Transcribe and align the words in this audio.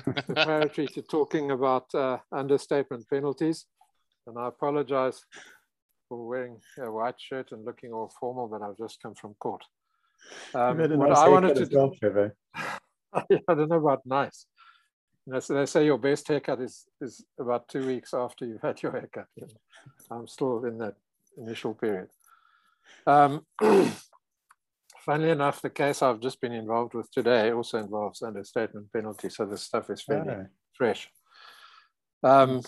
preparatory 0.00 0.86
to 0.88 1.02
talking 1.02 1.50
about 1.50 1.94
uh, 1.94 2.18
understatement 2.30 3.08
penalties. 3.08 3.66
And 4.26 4.38
I 4.38 4.48
apologize 4.48 5.24
for 6.08 6.26
wearing 6.26 6.58
a 6.78 6.90
white 6.90 7.18
shirt 7.18 7.52
and 7.52 7.64
looking 7.64 7.92
all 7.92 8.12
formal, 8.20 8.48
but 8.48 8.62
I've 8.62 8.78
just 8.78 9.02
come 9.02 9.14
from 9.14 9.34
court. 9.34 9.64
Um, 10.54 10.78
what 10.78 10.90
nice 10.90 11.18
I 11.18 11.28
wanted 11.28 11.56
to 11.56 11.66
do, 11.66 11.76
well, 11.76 12.30
I 13.14 13.54
don't 13.54 13.68
know 13.68 13.76
about 13.76 14.06
nice. 14.06 14.46
You 15.26 15.34
know, 15.34 15.40
so 15.40 15.54
they 15.54 15.66
say 15.66 15.84
your 15.84 15.98
best 15.98 16.26
haircut 16.28 16.60
is 16.60 16.84
is 17.00 17.24
about 17.38 17.68
two 17.68 17.86
weeks 17.86 18.12
after 18.12 18.44
you've 18.44 18.62
had 18.62 18.82
your 18.82 18.92
haircut. 18.92 19.26
You 19.36 19.46
know, 19.46 20.16
I'm 20.16 20.26
still 20.26 20.64
in 20.64 20.78
that 20.78 20.94
initial 21.36 21.74
period. 21.74 22.08
Um, 23.06 23.46
funnily 25.04 25.30
enough, 25.30 25.60
the 25.60 25.70
case 25.70 26.02
I've 26.02 26.20
just 26.20 26.40
been 26.40 26.52
involved 26.52 26.94
with 26.94 27.10
today 27.10 27.52
also 27.52 27.78
involves 27.78 28.22
understatement 28.22 28.92
penalty, 28.92 29.28
so 29.28 29.44
this 29.46 29.62
stuff 29.62 29.90
is 29.90 30.02
fairly 30.02 30.30
oh. 30.30 30.46
fresh. 30.74 31.08
Um, 32.22 32.62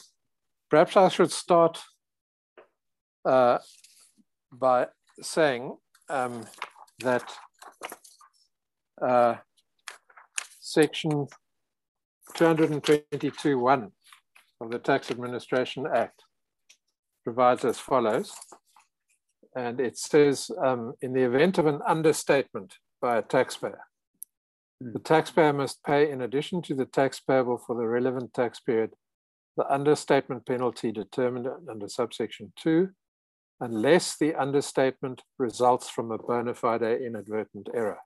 perhaps 0.68 0.96
I 0.96 1.08
should 1.08 1.30
start 1.30 1.80
uh, 3.24 3.58
by 4.52 4.88
saying 5.20 5.76
um, 6.08 6.44
that 7.00 7.32
uh, 9.00 9.36
section 10.60 11.26
222.1 12.36 13.90
of 14.60 14.70
the 14.70 14.78
Tax 14.78 15.10
Administration 15.10 15.86
Act 15.92 16.24
provides 17.22 17.64
as 17.64 17.78
follows. 17.78 18.32
And 19.56 19.80
it 19.80 19.98
says, 19.98 20.50
um, 20.60 20.94
in 21.00 21.12
the 21.12 21.22
event 21.22 21.58
of 21.58 21.66
an 21.66 21.80
understatement 21.86 22.78
by 23.00 23.18
a 23.18 23.22
taxpayer, 23.22 23.80
hmm. 24.82 24.92
the 24.92 24.98
taxpayer 24.98 25.52
must 25.52 25.84
pay, 25.84 26.10
in 26.10 26.22
addition 26.22 26.62
to 26.62 26.74
the 26.74 26.86
tax 26.86 27.20
payable 27.20 27.58
for 27.58 27.76
the 27.76 27.86
relevant 27.86 28.34
tax 28.34 28.60
period, 28.60 28.92
the 29.56 29.72
understatement 29.72 30.46
penalty 30.46 30.90
determined 30.90 31.46
under 31.70 31.88
subsection 31.88 32.52
2, 32.60 32.90
unless 33.60 34.18
the 34.18 34.34
understatement 34.34 35.22
results 35.38 35.88
from 35.88 36.10
a 36.10 36.18
bona 36.18 36.54
fide 36.54 36.82
inadvertent 36.82 37.68
error. 37.72 37.98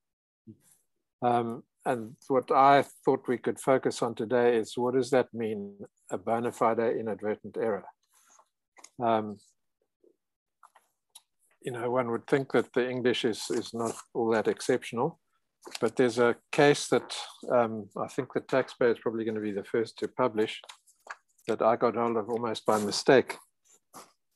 Um, 1.22 1.64
and 1.86 2.16
what 2.28 2.50
I 2.50 2.84
thought 3.04 3.26
we 3.26 3.38
could 3.38 3.58
focus 3.58 4.02
on 4.02 4.14
today 4.14 4.56
is 4.56 4.76
what 4.76 4.94
does 4.94 5.10
that 5.10 5.32
mean, 5.32 5.74
a 6.10 6.18
bona 6.18 6.52
fide 6.52 6.78
inadvertent 6.80 7.56
error? 7.56 7.84
Um, 9.02 9.38
you 11.68 11.74
know, 11.74 11.90
one 11.90 12.10
would 12.10 12.26
think 12.26 12.52
that 12.52 12.72
the 12.72 12.88
English 12.88 13.26
is, 13.26 13.50
is 13.50 13.74
not 13.74 13.94
all 14.14 14.30
that 14.30 14.48
exceptional, 14.48 15.20
but 15.82 15.96
there's 15.96 16.18
a 16.18 16.34
case 16.50 16.88
that 16.88 17.14
um, 17.52 17.90
I 17.94 18.06
think 18.06 18.32
the 18.32 18.40
taxpayer 18.40 18.92
is 18.92 18.98
probably 18.98 19.26
going 19.26 19.34
to 19.34 19.42
be 19.42 19.52
the 19.52 19.64
first 19.64 19.98
to 19.98 20.08
publish 20.08 20.62
that 21.46 21.60
I 21.60 21.76
got 21.76 21.94
hold 21.94 22.16
of 22.16 22.30
almost 22.30 22.64
by 22.64 22.80
mistake. 22.80 23.36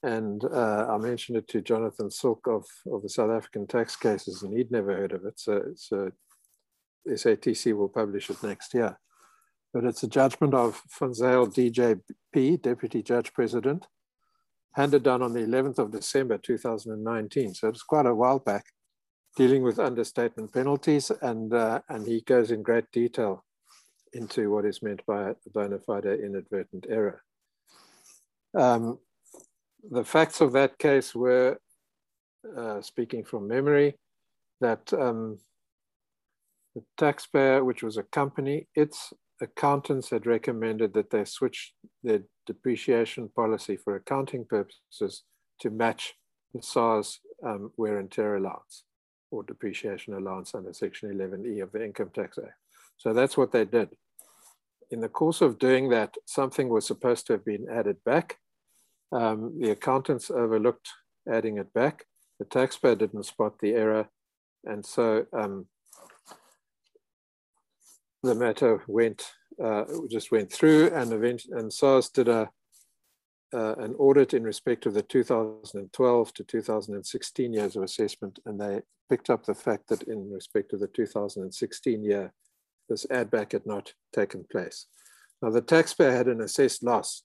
And 0.03 0.45
uh, 0.45 0.89
I 0.91 0.99
mentioned 0.99 1.39
it 1.39 1.49
to 1.49 1.63
Jonathan 1.63 2.11
Silk 2.11 2.47
of, 2.47 2.67
of 2.93 3.01
the 3.01 3.09
South 3.09 3.31
African 3.31 3.67
tax 3.67 3.97
cases, 3.97 4.43
and 4.43 4.53
he'd 4.55 4.71
never 4.71 4.95
heard 4.95 5.13
of 5.13 5.25
it. 5.25 5.41
So, 5.41 5.63
so 5.75 6.11
SATC 7.09 7.75
will 7.75 7.89
publish 7.89 8.29
it 8.29 8.43
next 8.43 8.75
year. 8.75 8.99
But 9.73 9.85
it's 9.85 10.03
a 10.03 10.07
judgment 10.21 10.53
of 10.53 10.83
Zyl 11.01 11.47
DJP, 11.47 12.61
Deputy 12.61 13.03
Judge 13.03 13.33
President, 13.33 13.87
handed 14.75 15.03
down 15.03 15.23
on 15.23 15.33
the 15.33 15.41
11th 15.41 15.79
of 15.79 15.91
December 15.91 16.39
2019. 16.39 17.55
So 17.55 17.69
it's 17.69 17.83
quite 17.83 18.07
a 18.07 18.15
while 18.15 18.39
back, 18.39 18.65
dealing 19.37 19.63
with 19.63 19.79
understatement 19.79 20.53
penalties. 20.53 21.11
And, 21.21 21.53
uh, 21.53 21.81
and 21.89 22.07
he 22.07 22.23
goes 22.23 22.51
in 22.51 22.63
great 22.63 22.91
detail 22.93 23.45
into 24.13 24.51
what 24.51 24.65
is 24.65 24.83
meant 24.83 25.05
by 25.07 25.31
a 25.31 25.35
bona 25.53 25.79
fide 25.79 26.07
inadvertent 26.07 26.87
error. 26.89 27.23
Um, 28.55 28.99
the 29.91 30.05
facts 30.05 30.41
of 30.41 30.53
that 30.53 30.79
case 30.79 31.15
were, 31.15 31.59
uh, 32.57 32.81
speaking 32.83 33.25
from 33.25 33.49
memory, 33.49 33.99
that 34.61 34.93
um, 34.93 35.39
the 36.75 36.83
taxpayer, 36.97 37.65
which 37.65 37.83
was 37.83 37.97
a 37.97 38.03
company, 38.05 38.69
its 38.75 39.13
accountants 39.43 40.11
had 40.11 40.25
recommended 40.25 40.95
that 40.95 41.11
they 41.11 41.25
switch 41.25 41.75
their 42.03 42.23
depreciation 42.47 43.29
policy 43.35 43.77
for 43.77 43.97
accounting 43.97 44.45
purposes 44.45 45.25
to 45.61 45.71
match 45.71 46.15
the 46.55 46.63
SARS 46.63 47.21
um, 47.45 47.73
wear 47.77 47.99
and 47.99 48.11
tear 48.11 48.37
allowance 48.37 48.85
or 49.31 49.43
depreciation 49.43 50.15
allowance 50.15 50.55
under 50.55 50.73
Section 50.73 51.13
11E 51.13 51.63
of 51.63 51.73
the 51.73 51.85
Income 51.85 52.11
Tax 52.15 52.39
Act. 52.39 52.55
So 52.99 53.13
that's 53.13 53.37
what 53.37 53.53
they 53.53 53.65
did. 53.65 53.91
In 54.91 55.01
the 55.01 55.09
course 55.09 55.41
of 55.41 55.59
doing 55.59 55.89
that, 55.89 56.15
something 56.27 56.69
was 56.69 56.87
supposed 56.87 57.27
to 57.27 57.33
have 57.33 57.45
been 57.45 57.67
added 57.71 57.97
back. 58.05 58.39
Um, 59.11 59.59
the 59.59 59.71
accountants 59.71 60.31
overlooked 60.31 60.89
adding 61.31 61.57
it 61.59 61.73
back. 61.73 62.05
The 62.39 62.45
taxpayer 62.45 62.95
didn't 62.95 63.25
spot 63.25 63.59
the 63.61 63.73
error. 63.73 64.09
And 64.65 64.85
so 64.85 65.27
um, 65.33 65.67
the 68.23 68.35
matter 68.35 68.83
went 68.87 69.33
uh, 69.63 69.85
just 70.11 70.33
went 70.33 70.51
through 70.51 70.91
and 70.95 71.13
event 71.13 71.43
and 71.51 71.73
SARS 71.73 72.09
did 72.09 72.29
a 72.29 72.51
uh, 73.55 73.75
an 73.79 73.95
audit 73.99 74.33
in 74.33 74.43
respect 74.43 74.87
of 74.87 74.95
the 74.95 75.03
2012 75.03 76.35
to 76.35 76.45
2016 76.45 77.53
years 77.53 77.77
of 77.77 77.83
assessment, 77.83 78.39
and 78.47 78.61
they 78.61 78.81
picked 79.11 79.29
up 79.29 79.45
the 79.45 79.55
fact 79.55 79.89
that 79.89 80.03
in 80.05 80.33
respect 80.33 80.73
of 80.73 80.81
the 80.81 80.87
2016 80.87 82.03
year, 82.03 82.33
this 82.89 83.07
add 83.11 83.31
back 83.31 83.53
had 83.53 83.67
not 83.67 83.93
taken 84.15 84.45
place. 84.51 84.87
Now 85.43 85.51
the 85.51 85.61
taxpayer 85.61 86.13
had 86.13 86.29
an 86.29 86.41
assessed 86.41 86.83
loss, 86.83 87.25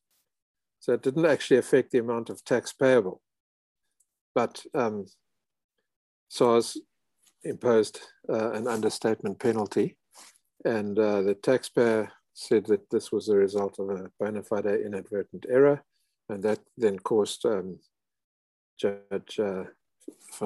so 0.79 0.93
it 0.93 1.01
didn't 1.01 1.25
actually 1.25 1.57
affect 1.57 1.91
the 1.91 1.99
amount 1.99 2.29
of 2.29 2.43
tax 2.43 2.73
payable, 2.73 3.21
but 4.35 4.63
um, 4.73 5.05
SARS 6.27 6.77
imposed 7.43 8.01
uh, 8.29 8.51
an 8.51 8.67
understatement 8.67 9.39
penalty 9.39 9.95
and 10.65 10.97
uh, 10.97 11.21
the 11.21 11.35
taxpayer 11.35 12.11
said 12.33 12.65
that 12.67 12.89
this 12.89 13.11
was 13.11 13.29
a 13.29 13.35
result 13.35 13.79
of 13.79 13.89
a 13.89 14.11
bona 14.19 14.43
fide 14.43 14.65
inadvertent 14.65 15.45
error. 15.49 15.83
And 16.29 16.43
that 16.43 16.59
then 16.77 16.99
caused 16.99 17.45
um, 17.45 17.79
Judge 18.77 19.39
uh, 19.39 19.63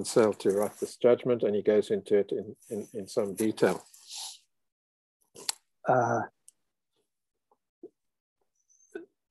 Zyl 0.03 0.33
to 0.33 0.49
write 0.51 0.79
this 0.79 0.95
judgment, 0.95 1.43
and 1.43 1.55
he 1.55 1.61
goes 1.61 1.91
into 1.91 2.17
it 2.17 2.31
in, 2.31 2.55
in, 2.69 2.87
in 2.93 3.07
some 3.07 3.33
detail. 3.33 3.83
Uh, 5.87 6.21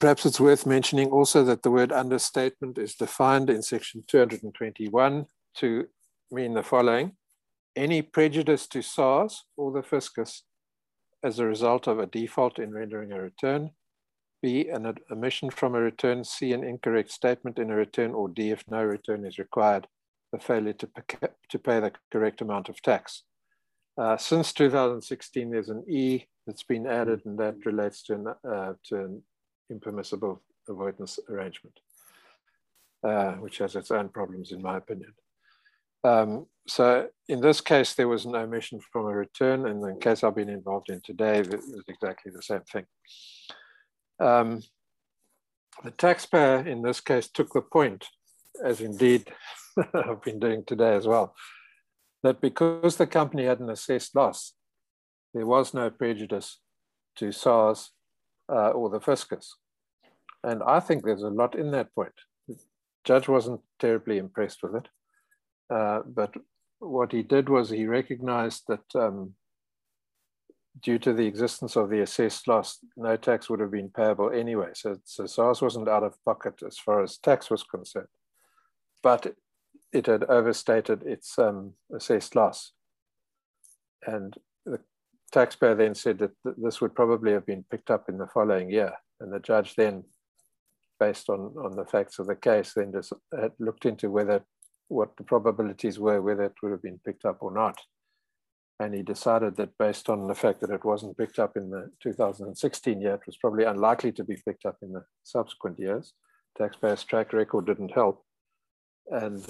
perhaps 0.00 0.26
it's 0.26 0.40
worth 0.40 0.66
mentioning 0.66 1.08
also 1.08 1.44
that 1.44 1.62
the 1.62 1.70
word 1.70 1.92
understatement 1.92 2.78
is 2.78 2.94
defined 2.94 3.48
in 3.48 3.62
section 3.62 4.04
221 4.06 5.26
to 5.54 5.86
mean 6.30 6.54
the 6.54 6.62
following. 6.62 7.12
Any 7.76 8.02
prejudice 8.02 8.66
to 8.68 8.82
SARS 8.82 9.44
or 9.56 9.70
the 9.72 9.82
fiscus 9.82 10.42
as 11.22 11.38
a 11.38 11.46
result 11.46 11.86
of 11.86 11.98
a 11.98 12.06
default 12.06 12.58
in 12.58 12.72
rendering 12.72 13.12
a 13.12 13.20
return. 13.20 13.70
B, 14.42 14.68
an 14.68 14.94
omission 15.10 15.50
from 15.50 15.74
a 15.74 15.80
return. 15.80 16.24
C, 16.24 16.52
an 16.52 16.64
incorrect 16.64 17.10
statement 17.10 17.58
in 17.58 17.70
a 17.70 17.74
return. 17.74 18.12
Or 18.12 18.28
D, 18.28 18.50
if 18.50 18.64
no 18.68 18.82
return 18.82 19.26
is 19.26 19.38
required, 19.38 19.86
the 20.32 20.38
failure 20.38 20.72
to 20.72 20.86
pay, 20.86 21.28
to 21.48 21.58
pay 21.58 21.80
the 21.80 21.92
correct 22.10 22.40
amount 22.40 22.68
of 22.68 22.80
tax. 22.80 23.24
Uh, 23.98 24.16
since 24.16 24.52
2016, 24.54 25.50
there's 25.50 25.68
an 25.68 25.84
E 25.86 26.24
that's 26.46 26.62
been 26.62 26.86
added, 26.86 27.20
and 27.26 27.38
that 27.38 27.66
relates 27.66 28.02
to 28.04 28.14
an, 28.14 28.26
uh, 28.28 28.72
to 28.84 28.96
an 28.96 29.22
impermissible 29.70 30.40
avoidance 30.68 31.18
arrangement, 31.28 31.78
uh, 33.04 33.32
which 33.32 33.58
has 33.58 33.76
its 33.76 33.90
own 33.90 34.08
problems, 34.08 34.52
in 34.52 34.62
my 34.62 34.78
opinion. 34.78 35.12
Um, 36.02 36.46
so 36.70 37.08
in 37.28 37.40
this 37.40 37.60
case, 37.60 37.94
there 37.94 38.06
was 38.06 38.24
an 38.24 38.36
omission 38.36 38.78
from 38.92 39.06
a 39.06 39.12
return, 39.12 39.66
and 39.66 39.82
the 39.82 39.96
case 40.00 40.22
I've 40.22 40.36
been 40.36 40.48
involved 40.48 40.88
in 40.88 41.00
today, 41.04 41.40
it 41.40 41.50
was 41.50 41.84
exactly 41.88 42.30
the 42.30 42.42
same 42.42 42.60
thing. 42.60 42.86
Um, 44.20 44.62
the 45.82 45.90
taxpayer 45.90 46.64
in 46.64 46.82
this 46.82 47.00
case 47.00 47.28
took 47.28 47.52
the 47.52 47.60
point, 47.60 48.06
as 48.64 48.80
indeed 48.80 49.32
I've 49.94 50.22
been 50.22 50.38
doing 50.38 50.62
today 50.64 50.94
as 50.94 51.08
well, 51.08 51.34
that 52.22 52.40
because 52.40 52.96
the 52.96 53.06
company 53.06 53.46
had 53.46 53.58
an 53.58 53.70
assessed 53.70 54.14
loss, 54.14 54.52
there 55.34 55.46
was 55.46 55.74
no 55.74 55.90
prejudice 55.90 56.60
to 57.16 57.32
SARS 57.32 57.90
uh, 58.48 58.70
or 58.70 58.90
the 58.90 59.00
fiscus. 59.00 59.56
And 60.44 60.62
I 60.62 60.78
think 60.78 61.04
there's 61.04 61.22
a 61.22 61.28
lot 61.28 61.56
in 61.56 61.72
that 61.72 61.92
point. 61.96 62.14
The 62.46 62.56
judge 63.04 63.26
wasn't 63.26 63.60
terribly 63.80 64.18
impressed 64.18 64.62
with 64.62 64.76
it. 64.76 64.88
Uh, 65.68 66.02
but 66.04 66.34
what 66.80 67.12
he 67.12 67.22
did 67.22 67.48
was 67.48 67.70
he 67.70 67.86
recognized 67.86 68.64
that 68.68 68.94
um, 68.94 69.34
due 70.82 70.98
to 70.98 71.12
the 71.12 71.26
existence 71.26 71.76
of 71.76 71.90
the 71.90 72.00
assessed 72.00 72.48
loss, 72.48 72.78
no 72.96 73.16
tax 73.16 73.48
would 73.48 73.60
have 73.60 73.70
been 73.70 73.90
payable 73.90 74.30
anyway. 74.30 74.70
So, 74.74 74.96
so 75.04 75.26
SARS 75.26 75.62
wasn't 75.62 75.88
out 75.88 76.02
of 76.02 76.22
pocket 76.24 76.54
as 76.66 76.78
far 76.78 77.02
as 77.02 77.18
tax 77.18 77.50
was 77.50 77.62
concerned, 77.62 78.08
but 79.02 79.34
it 79.92 80.06
had 80.06 80.24
overstated 80.24 81.02
its 81.02 81.38
um, 81.38 81.74
assessed 81.94 82.34
loss. 82.34 82.72
And 84.06 84.34
the 84.64 84.80
taxpayer 85.32 85.74
then 85.74 85.94
said 85.94 86.18
that 86.18 86.32
th 86.44 86.54
this 86.56 86.80
would 86.80 86.94
probably 86.94 87.32
have 87.32 87.44
been 87.44 87.64
picked 87.70 87.90
up 87.90 88.08
in 88.08 88.16
the 88.18 88.28
following 88.28 88.70
year. 88.70 88.92
And 89.20 89.32
the 89.32 89.40
judge 89.40 89.74
then, 89.74 90.04
based 90.98 91.28
on, 91.28 91.40
on 91.62 91.76
the 91.76 91.84
facts 91.84 92.18
of 92.18 92.26
the 92.26 92.36
case, 92.36 92.72
then 92.74 92.92
just 92.92 93.12
had 93.38 93.52
looked 93.58 93.84
into 93.84 94.10
whether 94.10 94.42
what 94.90 95.16
the 95.16 95.22
probabilities 95.22 95.98
were, 95.98 96.20
whether 96.20 96.42
it 96.42 96.54
would 96.62 96.72
have 96.72 96.82
been 96.82 97.00
picked 97.04 97.24
up 97.24 97.38
or 97.40 97.52
not. 97.52 97.78
And 98.80 98.92
he 98.92 99.02
decided 99.02 99.56
that 99.56 99.78
based 99.78 100.08
on 100.08 100.26
the 100.26 100.34
fact 100.34 100.60
that 100.60 100.70
it 100.70 100.84
wasn't 100.84 101.16
picked 101.16 101.38
up 101.38 101.56
in 101.56 101.70
the 101.70 101.90
2016 102.02 103.00
year, 103.00 103.14
it 103.14 103.26
was 103.26 103.36
probably 103.36 103.64
unlikely 103.64 104.10
to 104.12 104.24
be 104.24 104.36
picked 104.44 104.66
up 104.66 104.78
in 104.82 104.92
the 104.92 105.04
subsequent 105.22 105.78
years. 105.78 106.12
Taxpayers' 106.58 107.04
track 107.04 107.32
record 107.32 107.66
didn't 107.66 107.92
help. 107.92 108.24
And, 109.10 109.46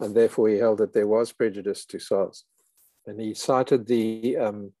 and 0.00 0.14
therefore 0.14 0.50
he 0.50 0.58
held 0.58 0.78
that 0.78 0.92
there 0.92 1.08
was 1.08 1.32
prejudice 1.32 1.84
to 1.86 1.98
SARS. 1.98 2.44
And 3.06 3.20
he 3.20 3.34
cited 3.34 3.86
the, 3.86 4.36
um, 4.36 4.72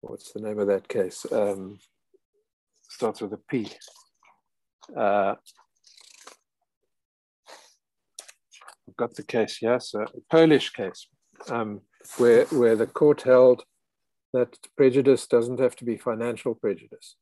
what's 0.00 0.32
the 0.32 0.40
name 0.40 0.58
of 0.58 0.66
that 0.66 0.88
case? 0.88 1.24
Um, 1.32 1.78
starts 2.82 3.22
with 3.22 3.32
a 3.32 3.40
P. 3.48 3.70
Uh, 4.94 5.36
I've 8.92 8.96
got 8.96 9.14
the 9.14 9.22
case 9.22 9.60
yes, 9.62 9.94
a 9.94 10.06
Purlish 10.28 10.70
case, 10.70 11.06
um, 11.48 11.80
where, 12.18 12.44
where 12.46 12.76
the 12.76 12.86
court 12.86 13.22
held 13.22 13.62
that 14.34 14.58
prejudice 14.76 15.26
doesn't 15.26 15.60
have 15.60 15.74
to 15.76 15.84
be 15.86 15.96
financial 15.96 16.54
prejudice. 16.54 17.16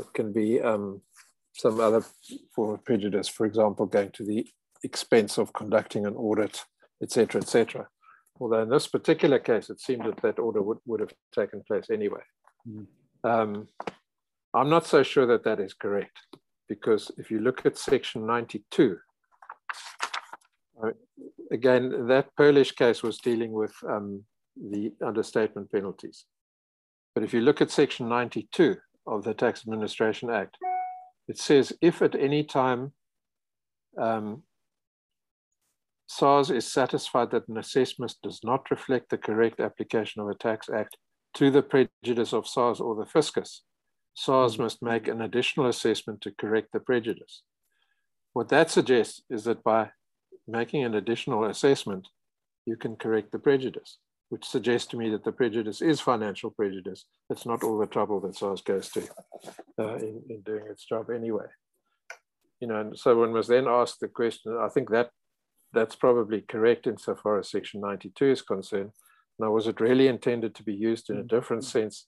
It 0.00 0.12
can 0.14 0.32
be 0.32 0.60
um, 0.60 1.02
some 1.52 1.78
other 1.78 2.04
form 2.52 2.74
of 2.74 2.84
prejudice, 2.84 3.28
for 3.28 3.46
example, 3.46 3.86
going 3.86 4.10
to 4.12 4.24
the 4.24 4.48
expense 4.82 5.38
of 5.38 5.52
conducting 5.52 6.06
an 6.06 6.16
audit, 6.16 6.64
etc., 7.00 7.40
etc. 7.40 7.86
Although 8.40 8.62
in 8.62 8.70
this 8.70 8.88
particular 8.88 9.38
case, 9.38 9.70
it 9.70 9.80
seemed 9.80 10.04
that 10.06 10.22
that 10.22 10.40
order 10.40 10.60
would, 10.60 10.78
would 10.86 10.98
have 10.98 11.12
taken 11.32 11.62
place 11.68 11.86
anyway. 11.88 12.22
Mm. 12.68 12.86
Um, 13.22 13.68
I'm 14.54 14.70
not 14.70 14.86
so 14.86 15.04
sure 15.04 15.26
that 15.26 15.44
that 15.44 15.60
is 15.60 15.72
correct, 15.72 16.18
because 16.68 17.12
if 17.16 17.30
you 17.30 17.38
look 17.38 17.64
at 17.64 17.78
section 17.78 18.26
92, 18.26 18.96
uh, 18.96 19.11
again, 21.50 22.06
that 22.06 22.34
Purlish 22.36 22.72
case 22.72 23.02
was 23.02 23.18
dealing 23.18 23.52
with 23.52 23.74
um, 23.88 24.24
the 24.56 24.92
understatement 25.04 25.70
penalties. 25.70 26.24
But 27.14 27.24
if 27.24 27.34
you 27.34 27.40
look 27.40 27.60
at 27.60 27.70
section 27.70 28.08
92 28.08 28.76
of 29.06 29.24
the 29.24 29.34
Tax 29.34 29.62
Administration 29.66 30.30
Act, 30.30 30.56
it 31.28 31.38
says 31.38 31.72
if 31.80 32.02
at 32.02 32.14
any 32.14 32.44
time 32.44 32.92
um, 33.98 34.42
SARS 36.06 36.50
is 36.50 36.70
satisfied 36.70 37.30
that 37.30 37.48
an 37.48 37.58
assessment 37.58 38.14
does 38.22 38.40
not 38.42 38.70
reflect 38.70 39.10
the 39.10 39.18
correct 39.18 39.60
application 39.60 40.20
of 40.20 40.28
a 40.28 40.34
tax 40.34 40.68
act 40.68 40.96
to 41.34 41.50
the 41.50 41.62
prejudice 41.62 42.32
of 42.32 42.46
SARS 42.46 42.80
or 42.80 42.94
the 42.94 43.06
fiscus, 43.06 43.62
SARS 44.14 44.58
must 44.58 44.82
make 44.82 45.08
an 45.08 45.22
additional 45.22 45.68
assessment 45.68 46.20
to 46.20 46.30
correct 46.32 46.68
the 46.72 46.80
prejudice. 46.80 47.42
What 48.34 48.48
that 48.48 48.70
suggests 48.70 49.22
is 49.30 49.44
that 49.44 49.62
by 49.62 49.90
making 50.46 50.84
an 50.84 50.94
additional 50.94 51.44
assessment, 51.44 52.08
you 52.66 52.76
can 52.76 52.96
correct 52.96 53.32
the 53.32 53.38
prejudice, 53.38 53.98
which 54.28 54.44
suggests 54.44 54.88
to 54.88 54.96
me 54.96 55.10
that 55.10 55.24
the 55.24 55.32
prejudice 55.32 55.82
is 55.82 56.00
financial 56.00 56.50
prejudice. 56.50 57.04
It's 57.30 57.46
not 57.46 57.62
all 57.62 57.78
the 57.78 57.86
trouble 57.86 58.20
that 58.20 58.36
SARS 58.36 58.62
goes 58.62 58.88
to 58.90 59.02
uh, 59.78 59.96
in, 59.96 60.22
in 60.28 60.40
doing 60.44 60.64
its 60.70 60.84
job 60.84 61.10
anyway. 61.10 61.46
You 62.60 62.68
know, 62.68 62.80
and 62.80 62.98
so 62.98 63.18
one 63.18 63.32
was 63.32 63.48
then 63.48 63.66
asked 63.66 64.00
the 64.00 64.08
question, 64.08 64.56
I 64.60 64.68
think 64.68 64.90
that 64.90 65.10
that's 65.72 65.96
probably 65.96 66.42
correct 66.42 66.86
insofar 66.86 67.38
as 67.38 67.50
section 67.50 67.80
92 67.80 68.30
is 68.30 68.42
concerned. 68.42 68.90
Now, 69.38 69.50
was 69.50 69.66
it 69.66 69.80
really 69.80 70.06
intended 70.06 70.54
to 70.54 70.62
be 70.62 70.74
used 70.74 71.10
in 71.10 71.16
a 71.16 71.24
different 71.24 71.64
sense 71.64 72.06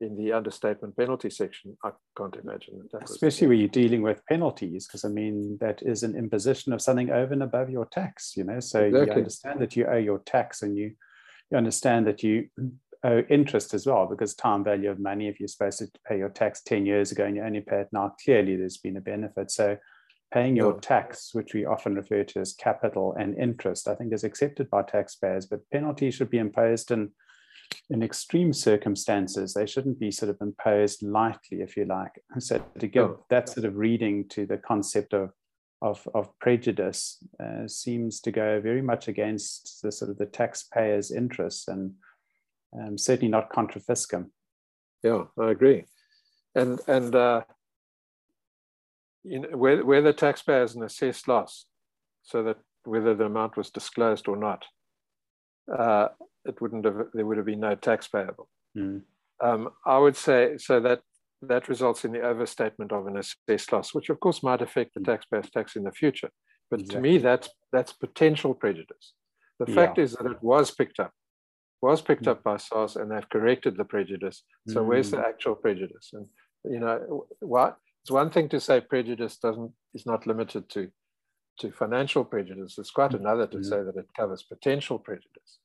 in 0.00 0.16
the 0.16 0.32
understatement 0.32 0.96
penalty 0.96 1.30
section? 1.30 1.76
I 1.84 1.90
can't 2.16 2.36
imagine 2.36 2.88
that. 2.92 3.04
Especially 3.04 3.46
when 3.46 3.58
you're 3.58 3.68
dealing 3.68 4.02
with 4.02 4.24
penalties, 4.26 4.86
because 4.86 5.04
I 5.04 5.08
mean, 5.08 5.58
that 5.60 5.82
is 5.82 6.02
an 6.02 6.16
imposition 6.16 6.72
of 6.72 6.82
something 6.82 7.10
over 7.10 7.32
and 7.32 7.42
above 7.42 7.70
your 7.70 7.86
tax, 7.86 8.36
you 8.36 8.44
know? 8.44 8.60
So 8.60 8.84
exactly. 8.84 9.06
you 9.06 9.18
understand 9.18 9.60
that 9.60 9.76
you 9.76 9.86
owe 9.86 9.96
your 9.96 10.18
tax 10.18 10.62
and 10.62 10.76
you, 10.76 10.92
you 11.50 11.56
understand 11.56 12.06
that 12.06 12.22
you 12.22 12.48
owe 13.04 13.20
interest 13.30 13.74
as 13.74 13.86
well, 13.86 14.06
because 14.06 14.34
time 14.34 14.64
value 14.64 14.90
of 14.90 14.98
money, 14.98 15.28
if 15.28 15.40
you're 15.40 15.48
supposed 15.48 15.78
to 15.78 15.88
pay 16.06 16.18
your 16.18 16.30
tax 16.30 16.62
10 16.62 16.86
years 16.86 17.12
ago 17.12 17.24
and 17.24 17.36
you 17.36 17.42
only 17.42 17.60
pay 17.60 17.80
it 17.80 17.88
now, 17.92 18.14
clearly 18.24 18.56
there's 18.56 18.78
been 18.78 18.96
a 18.96 19.00
benefit. 19.00 19.50
So 19.50 19.76
paying 20.32 20.56
your 20.56 20.80
tax, 20.80 21.30
which 21.32 21.54
we 21.54 21.64
often 21.64 21.94
refer 21.94 22.24
to 22.24 22.40
as 22.40 22.52
capital 22.52 23.14
and 23.18 23.38
interest, 23.38 23.88
I 23.88 23.94
think 23.94 24.12
is 24.12 24.24
accepted 24.24 24.68
by 24.70 24.82
taxpayers, 24.82 25.46
but 25.46 25.68
penalties 25.70 26.14
should 26.14 26.30
be 26.30 26.38
imposed 26.38 26.90
in, 26.90 27.10
in 27.90 28.02
extreme 28.02 28.52
circumstances. 28.52 29.54
They 29.54 29.66
shouldn't 29.66 29.98
be 29.98 30.10
sort 30.10 30.30
of 30.30 30.38
imposed 30.40 31.02
lightly, 31.02 31.60
if 31.60 31.76
you 31.76 31.84
like. 31.84 32.12
So 32.38 32.64
to 32.78 32.86
give 32.86 33.04
oh. 33.04 33.24
that 33.30 33.48
sort 33.48 33.66
of 33.66 33.76
reading 33.76 34.28
to 34.30 34.46
the 34.46 34.58
concept 34.58 35.14
of 35.14 35.30
of, 35.82 36.08
of 36.14 36.30
prejudice 36.38 37.18
uh, 37.38 37.68
seems 37.68 38.20
to 38.22 38.32
go 38.32 38.60
very 38.60 38.80
much 38.80 39.08
against 39.08 39.82
the 39.82 39.92
sort 39.92 40.10
of 40.10 40.16
the 40.16 40.26
taxpayer's 40.26 41.10
interests 41.10 41.68
and 41.68 41.92
um, 42.78 42.96
certainly 42.96 43.30
not 43.30 43.50
contra 43.50 43.80
fiscum. 43.80 44.30
Yeah, 45.02 45.24
I 45.38 45.50
agree. 45.50 45.84
And 46.54 46.80
and 46.88 47.14
uh, 47.14 47.42
you 49.22 49.40
know, 49.40 49.56
where, 49.56 49.84
where 49.84 50.02
the 50.02 50.12
taxpayer 50.12 50.60
has 50.60 50.74
an 50.74 50.82
assessed 50.82 51.28
loss, 51.28 51.66
so 52.22 52.42
that 52.44 52.56
whether 52.84 53.14
the 53.14 53.24
amount 53.24 53.56
was 53.56 53.70
disclosed 53.70 54.28
or 54.28 54.36
not, 54.36 54.64
uh, 55.76 56.08
it 56.46 56.60
wouldn't 56.60 56.84
have, 56.84 57.06
there 57.12 57.26
would 57.26 57.36
have 57.36 57.46
been 57.46 57.60
no 57.60 57.74
tax 57.74 58.08
payable. 58.08 58.48
Mm. 58.76 59.02
Um, 59.42 59.70
I 59.84 59.98
would 59.98 60.16
say, 60.16 60.56
so 60.58 60.80
that 60.80 61.00
that 61.42 61.68
results 61.68 62.04
in 62.04 62.12
the 62.12 62.22
overstatement 62.22 62.92
of 62.92 63.06
an 63.06 63.18
assessed 63.18 63.72
loss, 63.72 63.94
which 63.94 64.08
of 64.08 64.18
course 64.20 64.42
might 64.42 64.62
affect 64.62 64.94
the 64.94 65.00
hmm. 65.00 65.10
taxpayer's 65.10 65.50
tax 65.50 65.76
in 65.76 65.84
the 65.84 65.92
future. 65.92 66.30
But 66.70 66.80
exactly. 66.80 66.96
to 66.96 67.02
me, 67.02 67.18
that's, 67.18 67.48
that's 67.72 67.92
potential 67.92 68.54
prejudice. 68.54 69.12
The 69.58 69.66
fact 69.66 69.98
yeah. 69.98 70.04
is 70.04 70.12
that 70.14 70.26
it 70.26 70.42
was 70.42 70.70
picked 70.70 70.98
up, 70.98 71.12
was 71.82 72.00
picked 72.00 72.24
mm. 72.24 72.32
up 72.32 72.42
by 72.42 72.56
SARS 72.56 72.96
and 72.96 73.10
they've 73.10 73.28
corrected 73.28 73.76
the 73.76 73.84
prejudice. 73.84 74.42
So 74.68 74.82
mm. 74.82 74.86
where's 74.86 75.10
the 75.10 75.18
hmm. 75.18 75.24
actual 75.28 75.54
prejudice? 75.54 76.10
And, 76.14 76.26
you 76.64 76.80
know, 76.80 77.26
what, 77.40 77.76
it's 78.02 78.10
one 78.10 78.30
thing 78.30 78.48
to 78.50 78.60
say 78.60 78.80
prejudice 78.80 79.36
doesn't 79.36 79.72
is 79.94 80.06
not 80.06 80.26
limited 80.26 80.68
to 80.70 80.90
to 81.58 81.72
financial 81.72 82.24
prejudice. 82.24 82.76
It's 82.78 82.90
quite 82.90 83.12
mm-hmm. 83.12 83.26
another 83.26 83.46
to 83.46 83.64
say 83.64 83.82
that 83.82 83.96
it 83.96 84.08
covers 84.16 84.42
potential 84.42 84.98
prejudice. 84.98 85.58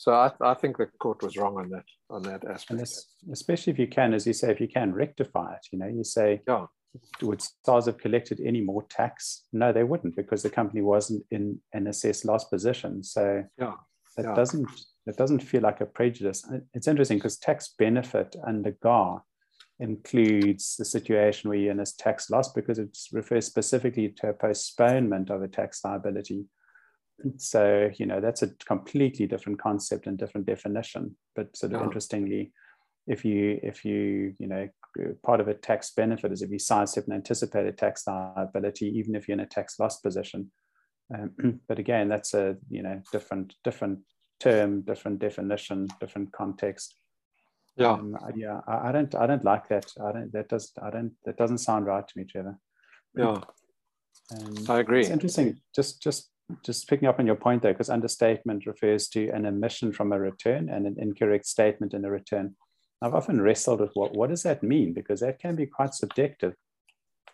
So 0.00 0.14
I, 0.14 0.32
I 0.40 0.54
think 0.54 0.78
the 0.78 0.86
court 0.98 1.22
was 1.22 1.36
wrong 1.36 1.58
on 1.58 1.68
that 1.68 1.84
on 2.08 2.22
that 2.22 2.42
aspect. 2.46 2.70
And 2.70 3.32
especially 3.34 3.74
if 3.74 3.78
you 3.78 3.86
can, 3.86 4.14
as 4.14 4.26
you 4.26 4.32
say, 4.32 4.50
if 4.50 4.58
you 4.58 4.66
can 4.66 4.94
rectify 4.94 5.52
it, 5.52 5.66
you 5.72 5.78
know, 5.78 5.88
you 5.88 6.04
say, 6.04 6.40
yeah. 6.48 6.64
would 7.20 7.42
SARS 7.66 7.84
have 7.84 7.98
collected 7.98 8.40
any 8.40 8.62
more 8.62 8.82
tax? 8.88 9.44
No, 9.52 9.74
they 9.74 9.84
wouldn't 9.84 10.16
because 10.16 10.42
the 10.42 10.48
company 10.48 10.80
wasn't 10.80 11.22
in 11.30 11.60
an 11.74 11.86
assessed 11.86 12.24
loss 12.24 12.44
position. 12.44 13.04
So 13.04 13.44
yeah. 13.58 13.74
that 14.16 14.24
yeah. 14.24 14.34
doesn't 14.34 14.70
that 15.04 15.18
doesn't 15.18 15.40
feel 15.40 15.60
like 15.60 15.82
a 15.82 15.86
prejudice. 15.86 16.50
It's 16.72 16.88
interesting 16.88 17.18
because 17.18 17.36
tax 17.36 17.74
benefit 17.78 18.34
under 18.46 18.70
GAAR 18.82 19.22
includes 19.80 20.76
the 20.78 20.86
situation 20.86 21.50
where 21.50 21.58
you're 21.58 21.72
in 21.72 21.80
a 21.80 21.84
tax 21.98 22.30
loss 22.30 22.50
because 22.54 22.78
it 22.78 22.96
refers 23.12 23.44
specifically 23.44 24.14
to 24.16 24.30
a 24.30 24.32
postponement 24.32 25.28
of 25.28 25.42
a 25.42 25.48
tax 25.48 25.84
liability. 25.84 26.46
So, 27.38 27.90
you 27.96 28.06
know, 28.06 28.20
that's 28.20 28.42
a 28.42 28.48
completely 28.66 29.26
different 29.26 29.60
concept 29.60 30.06
and 30.06 30.18
different 30.18 30.46
definition. 30.46 31.16
But 31.34 31.56
sort 31.56 31.72
of 31.72 31.80
oh. 31.80 31.84
interestingly, 31.84 32.52
if 33.06 33.24
you, 33.24 33.58
if 33.62 33.84
you, 33.84 34.34
you 34.38 34.46
know, 34.46 34.68
part 35.24 35.40
of 35.40 35.48
a 35.48 35.54
tax 35.54 35.92
benefit 35.92 36.32
is 36.32 36.42
if 36.42 36.50
you 36.50 36.58
sidestep 36.58 37.06
an 37.06 37.14
anticipated 37.14 37.78
tax 37.78 38.06
liability, 38.06 38.86
even 38.98 39.14
if 39.14 39.28
you're 39.28 39.34
in 39.34 39.40
a 39.40 39.46
tax 39.46 39.78
loss 39.78 40.00
position. 40.00 40.50
Um, 41.14 41.60
but 41.68 41.78
again, 41.78 42.08
that's 42.08 42.34
a, 42.34 42.56
you 42.68 42.82
know, 42.82 43.00
different, 43.12 43.54
different 43.64 44.00
term, 44.40 44.82
different 44.82 45.18
definition, 45.18 45.88
different 46.00 46.32
context. 46.32 46.96
Yeah, 47.76 47.92
um, 47.92 48.16
yeah. 48.36 48.60
I, 48.66 48.88
I, 48.88 48.92
don't, 48.92 49.14
I 49.14 49.26
don't 49.26 49.44
like 49.44 49.68
that. 49.68 49.86
I 50.02 50.12
don't. 50.12 50.32
That 50.32 50.48
does. 50.48 50.72
I 50.82 50.90
don't. 50.90 51.12
That 51.24 51.36
doesn't 51.36 51.58
sound 51.58 51.86
right 51.86 52.06
to 52.06 52.18
me, 52.18 52.24
Trevor. 52.24 52.58
Yeah, 53.16 53.28
um, 54.32 54.54
I 54.68 54.80
agree. 54.80 55.00
It's 55.00 55.10
interesting. 55.10 55.60
Just, 55.74 56.02
just, 56.02 56.30
just 56.64 56.88
picking 56.88 57.08
up 57.08 57.18
on 57.18 57.26
your 57.26 57.36
point 57.36 57.62
there, 57.62 57.72
because 57.72 57.90
understatement 57.90 58.66
refers 58.66 59.08
to 59.08 59.28
an 59.30 59.46
omission 59.46 59.92
from 59.92 60.12
a 60.12 60.18
return 60.18 60.68
and 60.68 60.86
an 60.86 60.96
incorrect 60.98 61.46
statement 61.46 61.94
in 61.94 62.04
a 62.04 62.10
return. 62.10 62.56
I've 63.02 63.14
often 63.14 63.40
wrestled 63.40 63.80
with 63.80 63.92
what 63.94 64.14
what 64.14 64.30
does 64.30 64.42
that 64.42 64.62
mean 64.62 64.92
because 64.92 65.20
that 65.20 65.38
can 65.38 65.56
be 65.56 65.66
quite 65.66 65.94
subjective. 65.94 66.54